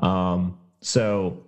[0.04, 1.45] Um, so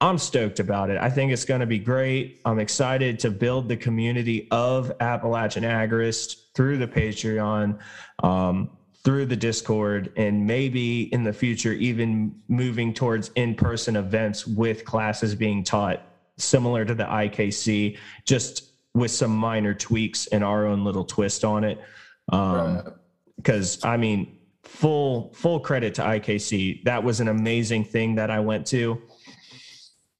[0.00, 0.98] I'm stoked about it.
[0.98, 2.40] I think it's going to be great.
[2.44, 7.78] I'm excited to build the community of Appalachian Agorist through the Patreon,
[8.22, 8.70] um,
[9.04, 14.84] through the Discord, and maybe in the future, even moving towards in person events with
[14.84, 16.02] classes being taught
[16.36, 17.96] similar to the IKC,
[18.26, 21.80] just with some minor tweaks and our own little twist on it.
[22.26, 23.92] Because, right.
[23.92, 26.84] I mean, full full credit to IKC.
[26.84, 29.00] That was an amazing thing that I went to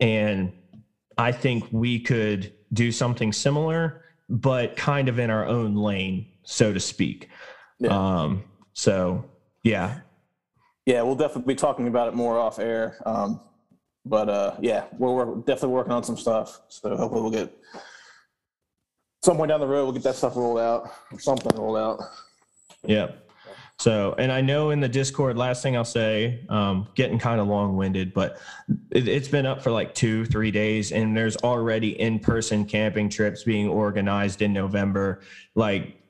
[0.00, 0.52] and
[1.18, 6.72] I think we could do something similar, but kind of in our own lane, so
[6.72, 7.28] to speak.
[7.78, 7.88] Yeah.
[7.90, 9.24] Um, so,
[9.62, 10.00] yeah.
[10.84, 12.96] Yeah, we'll definitely be talking about it more off air.
[13.06, 13.40] Um,
[14.04, 16.60] but uh, yeah, we're, we're definitely working on some stuff.
[16.68, 17.52] So hopefully we'll get
[19.22, 22.00] some point down the road, we'll get that stuff rolled out or something rolled out.
[22.84, 23.12] Yeah.
[23.78, 27.46] So, and I know in the Discord, last thing I'll say, um, getting kind of
[27.46, 28.38] long winded, but
[28.90, 33.10] it, has been up for like two, three days, and there's already in person camping
[33.10, 35.20] trips being organized in November.
[35.54, 36.00] Like,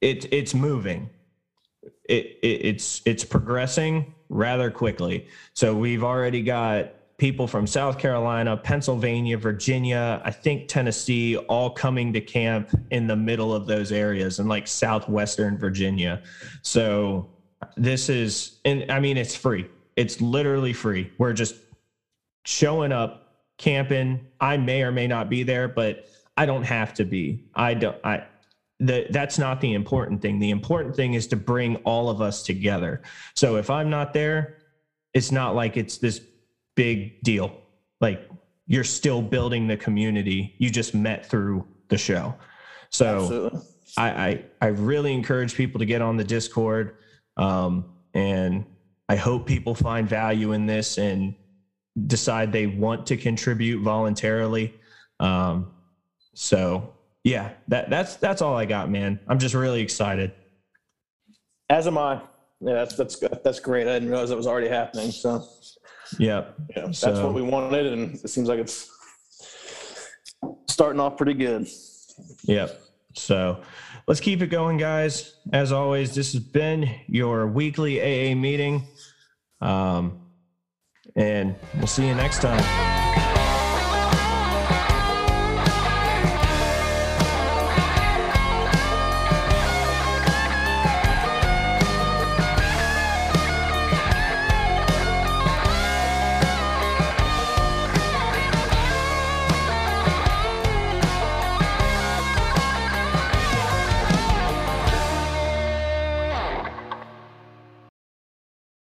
[0.00, 1.10] it, it's moving.
[2.08, 5.28] It, it, it's it's progressing rather quickly.
[5.52, 12.12] So we've already got people from South Carolina, Pennsylvania, Virginia, I think Tennessee, all coming
[12.12, 16.22] to camp in the middle of those areas and like southwestern Virginia.
[16.62, 17.30] So
[17.76, 19.66] this is, and I mean, it's free.
[19.96, 21.12] It's literally free.
[21.18, 21.54] We're just
[22.44, 23.20] showing up,
[23.58, 24.26] camping.
[24.40, 27.44] I may or may not be there, but I don't have to be.
[27.54, 28.24] I don't, I,
[28.80, 30.40] the, that's not the important thing.
[30.40, 33.02] The important thing is to bring all of us together.
[33.34, 34.58] So if I'm not there,
[35.14, 36.20] it's not like it's this
[36.74, 37.60] big deal.
[38.00, 38.28] Like
[38.66, 40.54] you're still building the community.
[40.58, 42.34] You just met through the show.
[42.90, 43.62] So
[43.96, 46.96] I, I, I really encourage people to get on the Discord.
[47.36, 47.84] Um,
[48.14, 48.64] and
[49.08, 51.34] I hope people find value in this and
[52.06, 54.74] decide they want to contribute voluntarily.
[55.20, 55.72] Um,
[56.34, 59.18] so yeah, that that's that's all I got, man.
[59.28, 60.32] I'm just really excited.
[61.70, 62.20] As am I.
[62.60, 63.86] Yeah, that's that's that's great.
[63.86, 65.10] I didn't realize it was already happening.
[65.10, 65.46] So
[66.18, 66.44] yeah.
[66.76, 66.86] Yeah.
[66.86, 67.86] That's what we wanted.
[67.86, 68.90] And it seems like it's
[70.68, 71.68] starting off pretty good.
[72.44, 72.80] Yep.
[73.14, 73.62] So
[74.06, 75.36] let's keep it going, guys.
[75.52, 78.86] As always, this has been your weekly AA meeting.
[79.60, 80.20] Um,
[81.16, 82.93] and we'll see you next time.